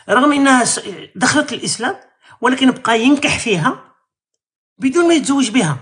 رغم 0.09 0.31
إنها 0.33 0.65
س- 0.65 0.81
دخلت 1.15 1.53
الإسلام 1.53 1.95
ولكن 2.41 2.71
بقى 2.71 2.99
ينكح 3.01 3.39
فيها 3.39 3.79
بدون 4.77 5.07
ما 5.07 5.13
يتزوج 5.13 5.49
بها. 5.51 5.77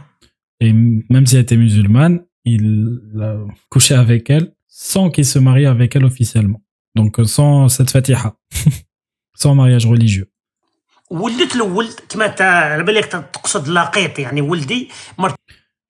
Et 0.59 0.73
même 0.73 1.25
si 1.25 1.35
elle 1.35 1.41
était 1.41 1.57
musulmane, 1.57 2.23
il 2.45 3.11
a 3.21 3.37
couché 3.69 3.93
avec 3.93 4.29
elle 4.29 4.53
sans 4.67 5.09
qu'il 5.09 5.25
se 5.25 5.39
marie 5.39 5.65
avec 5.65 5.95
elle 5.95 6.05
officiellement. 6.05 6.61
Donc 6.95 7.19
euh, 7.19 7.25
sans 7.25 7.67
cette 7.67 7.89
fatiha, 7.89 8.35
sans 9.35 9.55
mariage 9.55 9.85
religieux. 9.85 10.31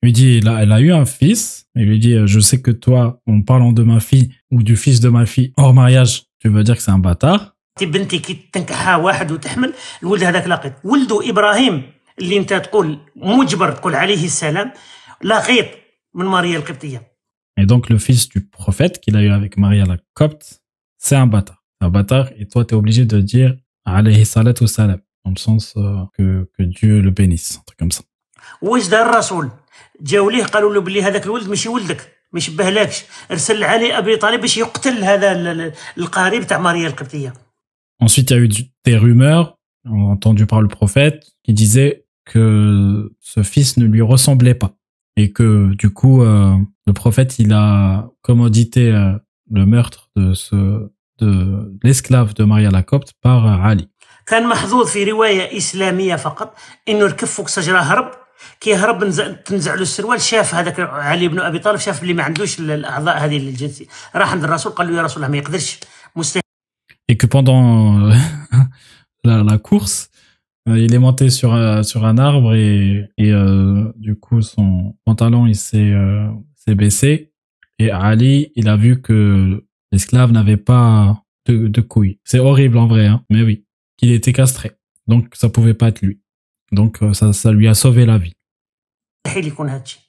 Il 0.03 0.07
Lui 0.07 0.13
dit, 0.13 0.37
elle 0.37 0.47
a, 0.47 0.61
elle 0.61 0.71
a 0.71 0.79
eu 0.79 0.91
un 0.91 1.05
fils. 1.05 1.65
Il 1.75 1.85
lui 1.85 1.99
dit, 1.99 2.15
je 2.25 2.39
sais 2.39 2.61
que 2.61 2.71
toi, 2.71 3.19
en 3.25 3.41
parlant 3.41 3.71
de 3.71 3.83
ma 3.83 3.99
fille 3.99 4.31
ou 4.51 4.61
du 4.61 4.75
fils 4.77 4.99
de 4.99 5.09
ma 5.09 5.25
fille 5.25 5.53
hors 5.57 5.73
mariage, 5.73 6.23
tu 6.39 6.49
veux 6.49 6.63
dire 6.63 6.75
que 6.75 6.83
c'est 6.83 6.91
un 6.91 6.99
bâtard? 6.99 7.55
بنتي 12.18 12.30
كي 12.30 12.60
تنكحها 12.60 12.78
واحد 12.78 12.98
وتحمل 12.98 13.42
الولد 13.42 13.52
هذاك 13.52 13.52
لقيط 13.52 13.52
ولده 13.52 13.52
ابراهيم 13.52 13.52
اللي 13.52 13.56
انت 13.56 13.62
تقول 13.62 13.66
مجبر 13.66 13.72
تقول 13.72 13.94
عليه 13.94 14.24
السلام 14.24 14.72
لقيط 15.24 15.66
من 16.14 16.24
ماريا 16.26 16.58
القبطيه 16.58 17.12
Et 17.60 17.66
donc, 17.66 17.90
le 17.90 17.98
fils 17.98 18.28
du 18.28 18.40
prophète 18.58 18.94
qu'il 19.02 19.16
a 19.16 19.22
eu 19.22 19.30
avec 19.40 19.52
Maria 19.58 19.84
la 19.84 19.98
copte, 20.14 20.46
c'est 20.98 21.16
un 21.16 21.26
bâtard. 21.26 21.60
Un 21.80 21.90
bâtard, 21.90 22.26
et 22.40 22.46
toi, 22.48 22.64
tu 22.64 22.74
es 22.74 22.78
obligé 22.78 23.04
de 23.04 23.18
dire 23.20 23.50
alayhi 23.84 24.24
salatu 24.24 24.66
salam, 24.66 25.00
dans 25.24 25.32
le 25.36 25.42
sens 25.48 25.64
euh, 25.76 26.04
que, 26.14 26.26
que 26.54 26.62
Dieu 26.62 26.94
le 27.06 27.10
bénisse, 27.10 27.48
un 27.58 27.62
truc 27.66 27.78
comme 27.78 27.92
ça. 27.92 28.02
واش 28.62 28.88
دار 28.88 29.10
الرسول 29.10 29.50
جاو 30.00 30.30
ليه 30.30 30.44
قالوا 30.44 30.74
له 30.74 30.80
بلي 30.80 31.02
هذاك 31.02 31.24
الولد 31.24 31.48
ماشي 31.48 31.68
ولدك 31.68 32.12
ما 32.32 32.38
يشبهلكش 32.38 33.04
ارسل 33.30 33.64
علي 33.64 33.98
ابي 33.98 34.16
طالب 34.16 34.40
باش 34.40 34.56
يقتل 34.56 35.04
هذا 35.04 35.32
ال- 35.32 35.46
ال- 35.60 35.72
القريب 35.98 36.42
تاع 36.46 36.58
ماريا 36.58 36.86
القبطيه 36.88 37.32
Ensuite, 38.04 38.30
il 38.30 38.34
y 38.34 38.38
a 38.38 38.42
eu 38.44 38.48
du- 38.48 38.68
des 38.86 38.96
rumeurs, 38.96 39.58
entendues 40.14 40.46
par 40.46 40.60
le 40.62 40.68
prophète, 40.68 41.20
qui 41.44 41.52
disaient 41.62 41.94
que 42.26 43.10
ce 43.20 43.42
fils 43.42 43.76
ne 43.76 43.84
lui 43.86 44.02
ressemblait 44.02 44.54
pas. 44.54 44.72
Et 45.16 45.32
que, 45.32 45.74
du 45.82 45.90
coup, 45.90 46.22
euh, 46.22 46.56
le 46.86 46.92
prophète, 46.92 47.38
il 47.38 47.52
a 47.52 48.08
commodité 48.22 48.84
euh, 48.92 49.12
le 49.50 49.66
meurtre 49.66 50.02
de 50.16 50.32
ce, 50.34 50.88
de 51.20 51.30
l'esclave 51.84 52.32
de 52.34 52.44
Maria 52.44 52.70
la 52.70 52.82
copte 52.82 53.12
par 53.22 53.46
euh, 53.46 53.68
Ali. 53.70 53.88
كان 54.26 54.48
محظوظ 54.48 54.86
في 54.86 55.04
روايه 55.04 55.56
اسلاميه 55.56 56.16
فقط 56.16 56.54
انه 56.88 57.06
ركب 57.06 57.26
فوق 57.26 57.48
شجره 57.48 57.78
هرب 57.78 58.10
كي 58.60 58.74
هرب 58.74 59.04
نزع- 59.04 59.32
تنزع 59.32 59.74
له 59.74 59.82
السروال 59.82 60.20
شاف 60.20 60.54
هذاك 60.54 60.80
علي 60.80 61.28
بن 61.28 61.38
ابي 61.40 61.58
طالب 61.58 61.78
شاف 61.78 62.00
بلي 62.02 62.12
ما 62.14 62.22
عندوش 62.22 62.58
ال- 62.60 62.70
الاعضاء 62.70 63.18
هذه 63.24 63.36
الجنسيه 63.36 63.86
راح 64.16 64.32
عند 64.32 64.44
الرسول 64.44 64.72
قال 64.72 64.90
له 64.90 64.96
يا 64.96 65.02
رسول 65.02 65.16
الله 65.16 65.28
ما 65.32 65.36
يقدرش 65.38 65.80
مستحيل 66.16 66.42
et 67.12 67.16
que 67.16 67.26
pendant 67.26 67.62
euh, 68.10 68.14
la, 69.24 69.42
la 69.42 69.58
course, 69.58 69.98
euh, 70.08 70.15
il 70.66 70.94
est 70.94 70.98
monté 70.98 71.28
sur 71.30 71.54
un, 71.54 71.82
sur 71.82 72.04
un 72.04 72.18
arbre 72.18 72.54
et, 72.54 73.08
et 73.18 73.32
euh, 73.32 73.92
du 73.96 74.14
coup 74.16 74.42
son 74.42 74.96
pantalon 75.04 75.46
il 75.46 75.56
s'est 75.56 75.92
euh, 75.92 76.28
s'est 76.54 76.76
baissé 76.76 77.32
et 77.78 77.90
Ali 77.90 78.52
il 78.54 78.68
a 78.68 78.76
vu 78.76 79.02
que 79.02 79.64
l'esclave 79.90 80.30
n'avait 80.32 80.56
pas 80.56 81.22
de, 81.46 81.68
de 81.68 81.80
couilles. 81.80 82.20
C'est 82.24 82.38
horrible 82.38 82.78
en 82.78 82.86
vrai, 82.86 83.06
hein, 83.06 83.24
mais 83.28 83.42
oui, 83.42 83.66
qu'il 83.96 84.12
était 84.12 84.32
castré. 84.32 84.72
Donc 85.06 85.34
ça 85.34 85.48
pouvait 85.48 85.74
pas 85.74 85.88
être 85.88 86.00
lui. 86.00 86.20
Donc 86.70 87.02
euh, 87.02 87.12
ça, 87.12 87.32
ça 87.32 87.50
lui 87.52 87.68
a 87.68 87.74
sauvé 87.74 88.06
la 88.06 88.18
vie. 88.18 88.34
مستحيل 89.26 89.46
يكون 89.46 89.68
هذا 89.68 89.82
الشيء 89.82 90.00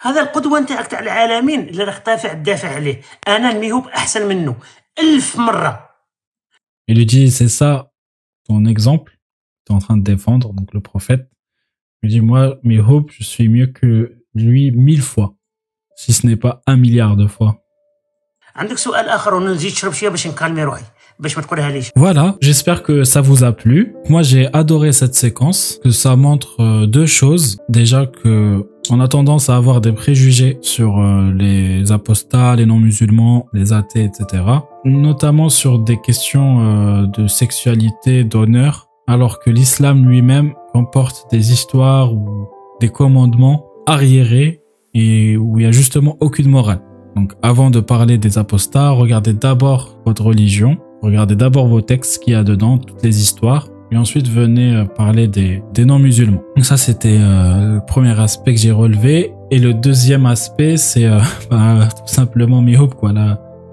هذا 0.00 0.22
القدوه 0.22 0.60
نتاعك 0.60 0.86
تاع 0.86 1.00
العالمين 1.00 1.60
اللي 1.60 1.84
راك 1.84 2.06
دافع 2.06 2.32
تدافع 2.32 2.74
عليه 2.74 3.00
انا 3.28 3.50
الميهوب 3.50 3.86
احسن 3.86 4.28
منه 4.28 4.56
ألف 4.98 5.36
مره 5.36 5.90
Il 6.90 6.96
lui 6.96 7.06
dit, 7.06 7.30
c'est 7.30 7.48
ça 7.48 7.90
ton 8.46 8.66
exemple, 8.66 9.17
tu 9.65 9.73
es 9.73 9.75
en 9.75 9.79
train 9.79 9.97
de 9.97 10.03
défendre, 10.03 10.53
donc 10.53 10.73
le 10.73 10.81
prophète, 10.81 11.29
lui 12.01 12.09
dit, 12.09 12.21
moi, 12.21 12.57
mais 12.63 12.79
Hope, 12.79 13.11
je 13.11 13.23
suis 13.23 13.49
mieux 13.49 13.67
que 13.67 14.15
lui 14.33 14.71
mille 14.71 15.01
fois, 15.01 15.35
si 15.95 16.13
ce 16.13 16.25
n'est 16.25 16.35
pas 16.35 16.61
un 16.65 16.77
milliard 16.77 17.15
de 17.15 17.27
fois. 17.27 17.61
Voilà, 21.95 22.35
j'espère 22.41 22.81
que 22.81 23.03
ça 23.03 23.21
vous 23.21 23.43
a 23.43 23.51
plu. 23.51 23.93
Moi, 24.07 24.21
j'ai 24.21 24.51
adoré 24.53 24.93
cette 24.93 25.15
séquence, 25.15 25.79
que 25.83 25.89
ça 25.89 26.15
montre 26.15 26.61
euh, 26.61 26.85
deux 26.85 27.05
choses. 27.05 27.57
Déjà 27.67 28.05
que 28.05 28.65
on 28.89 28.99
a 28.99 29.07
tendance 29.07 29.49
à 29.49 29.55
avoir 29.55 29.81
des 29.81 29.91
préjugés 29.91 30.57
sur 30.61 30.99
euh, 30.99 31.31
les 31.33 31.91
apostats, 31.91 32.55
les 32.55 32.65
non-musulmans, 32.65 33.47
les 33.53 33.71
athées, 33.73 34.05
etc. 34.05 34.43
Notamment 34.85 35.49
sur 35.49 35.79
des 35.79 35.99
questions 36.01 36.59
euh, 36.61 37.05
de 37.05 37.27
sexualité, 37.27 38.23
d'honneur 38.23 38.88
alors 39.09 39.39
que 39.39 39.49
l'islam 39.49 40.07
lui-même 40.07 40.53
comporte 40.71 41.25
des 41.31 41.51
histoires 41.51 42.13
ou 42.13 42.47
des 42.79 42.89
commandements 42.89 43.65
arriérés 43.87 44.61
et 44.93 45.35
où 45.35 45.57
il 45.57 45.63
y 45.63 45.65
a 45.65 45.71
justement 45.71 46.15
aucune 46.19 46.47
morale. 46.47 46.81
Donc 47.15 47.33
avant 47.41 47.71
de 47.71 47.79
parler 47.79 48.19
des 48.19 48.37
apostats, 48.37 48.91
regardez 48.91 49.33
d'abord 49.33 49.97
votre 50.05 50.23
religion, 50.23 50.77
regardez 51.01 51.35
d'abord 51.35 51.67
vos 51.67 51.81
textes 51.81 52.23
qu'il 52.23 52.33
y 52.33 52.35
a 52.35 52.43
dedans, 52.43 52.77
toutes 52.77 53.03
les 53.03 53.19
histoires, 53.19 53.67
et 53.91 53.97
ensuite 53.97 54.27
venez 54.27 54.75
euh, 54.75 54.85
parler 54.85 55.27
des, 55.27 55.63
non-musulmans. 55.79 56.43
Donc 56.55 56.65
ça 56.65 56.77
c'était 56.77 57.17
euh, 57.19 57.75
le 57.75 57.85
premier 57.85 58.17
aspect 58.19 58.53
que 58.53 58.59
j'ai 58.59 58.71
relevé. 58.71 59.33
Et 59.49 59.57
le 59.57 59.73
deuxième 59.73 60.27
aspect 60.27 60.77
c'est 60.77 61.05
euh, 61.05 61.17
bah, 61.49 61.89
tout 61.89 62.13
simplement 62.13 62.61
Mihoub, 62.61 62.89
quoi, 62.89 63.11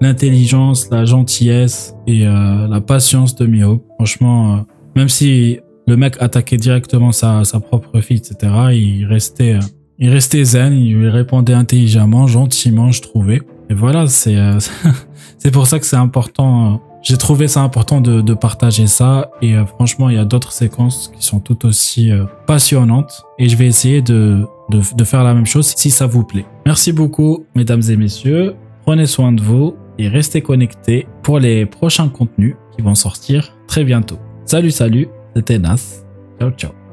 l'intelligence, 0.01 0.89
la 0.89 1.05
gentillesse 1.05 1.95
et 2.07 2.23
la 2.23 2.81
patience 2.81 3.35
de 3.35 3.45
Mihoub. 3.45 3.81
Franchement, 3.97 4.63
même 4.97 5.09
si 5.09 5.59
le 5.85 5.95
mec 5.95 6.15
attaquait 6.19 6.57
directement 6.57 7.11
sa, 7.11 7.43
sa 7.43 7.59
propre 7.59 8.01
fille, 8.01 8.17
etc., 8.17 8.35
il 8.73 9.05
restait... 9.05 9.53
euh, 9.55 9.59
il 9.99 10.09
restait 10.09 10.43
zen, 10.43 10.73
il 10.73 10.95
lui 10.95 11.09
répondait 11.09 11.53
intelligemment, 11.53 12.27
gentiment, 12.27 12.91
je 12.91 13.01
trouvais. 13.01 13.41
Et 13.69 13.73
voilà, 13.73 14.07
c'est 14.07 14.35
euh, 14.35 14.59
c'est 15.37 15.51
pour 15.51 15.65
ça 15.67 15.79
que 15.79 15.85
c'est 15.85 15.95
important. 15.95 16.73
euh, 16.73 16.77
J'ai 17.03 17.17
trouvé 17.17 17.47
ça 17.47 17.61
important 17.61 18.01
de, 18.01 18.21
de 18.21 18.33
partager 18.33 18.85
ça. 18.87 19.29
Et 19.41 19.55
franchement, 19.75 20.09
il 20.09 20.15
y 20.15 20.19
a 20.19 20.25
d'autres 20.25 20.51
séquences 20.51 21.11
qui 21.15 21.25
sont 21.25 21.39
tout 21.39 21.65
aussi 21.65 22.11
passionnantes. 22.47 23.23
Et 23.39 23.47
je 23.49 23.55
vais 23.55 23.67
essayer 23.67 24.01
de, 24.01 24.45
de, 24.69 24.81
de 24.95 25.03
faire 25.03 25.23
la 25.23 25.33
même 25.33 25.45
chose 25.45 25.73
si 25.75 25.89
ça 25.89 26.05
vous 26.07 26.23
plaît. 26.23 26.45
Merci 26.65 26.91
beaucoup, 26.91 27.45
mesdames 27.55 27.83
et 27.89 27.95
messieurs. 27.95 28.55
Prenez 28.85 29.05
soin 29.05 29.31
de 29.31 29.41
vous 29.41 29.75
et 29.99 30.07
restez 30.09 30.41
connectés 30.41 31.07
pour 31.23 31.39
les 31.39 31.65
prochains 31.65 32.09
contenus 32.09 32.55
qui 32.75 32.81
vont 32.83 32.95
sortir 32.95 33.53
très 33.67 33.83
bientôt. 33.83 34.17
Salut, 34.47 34.71
salut, 34.71 35.09
c'était 35.35 35.59
Nas. 35.59 36.05
Ciao, 36.39 36.51
ciao. 36.51 36.86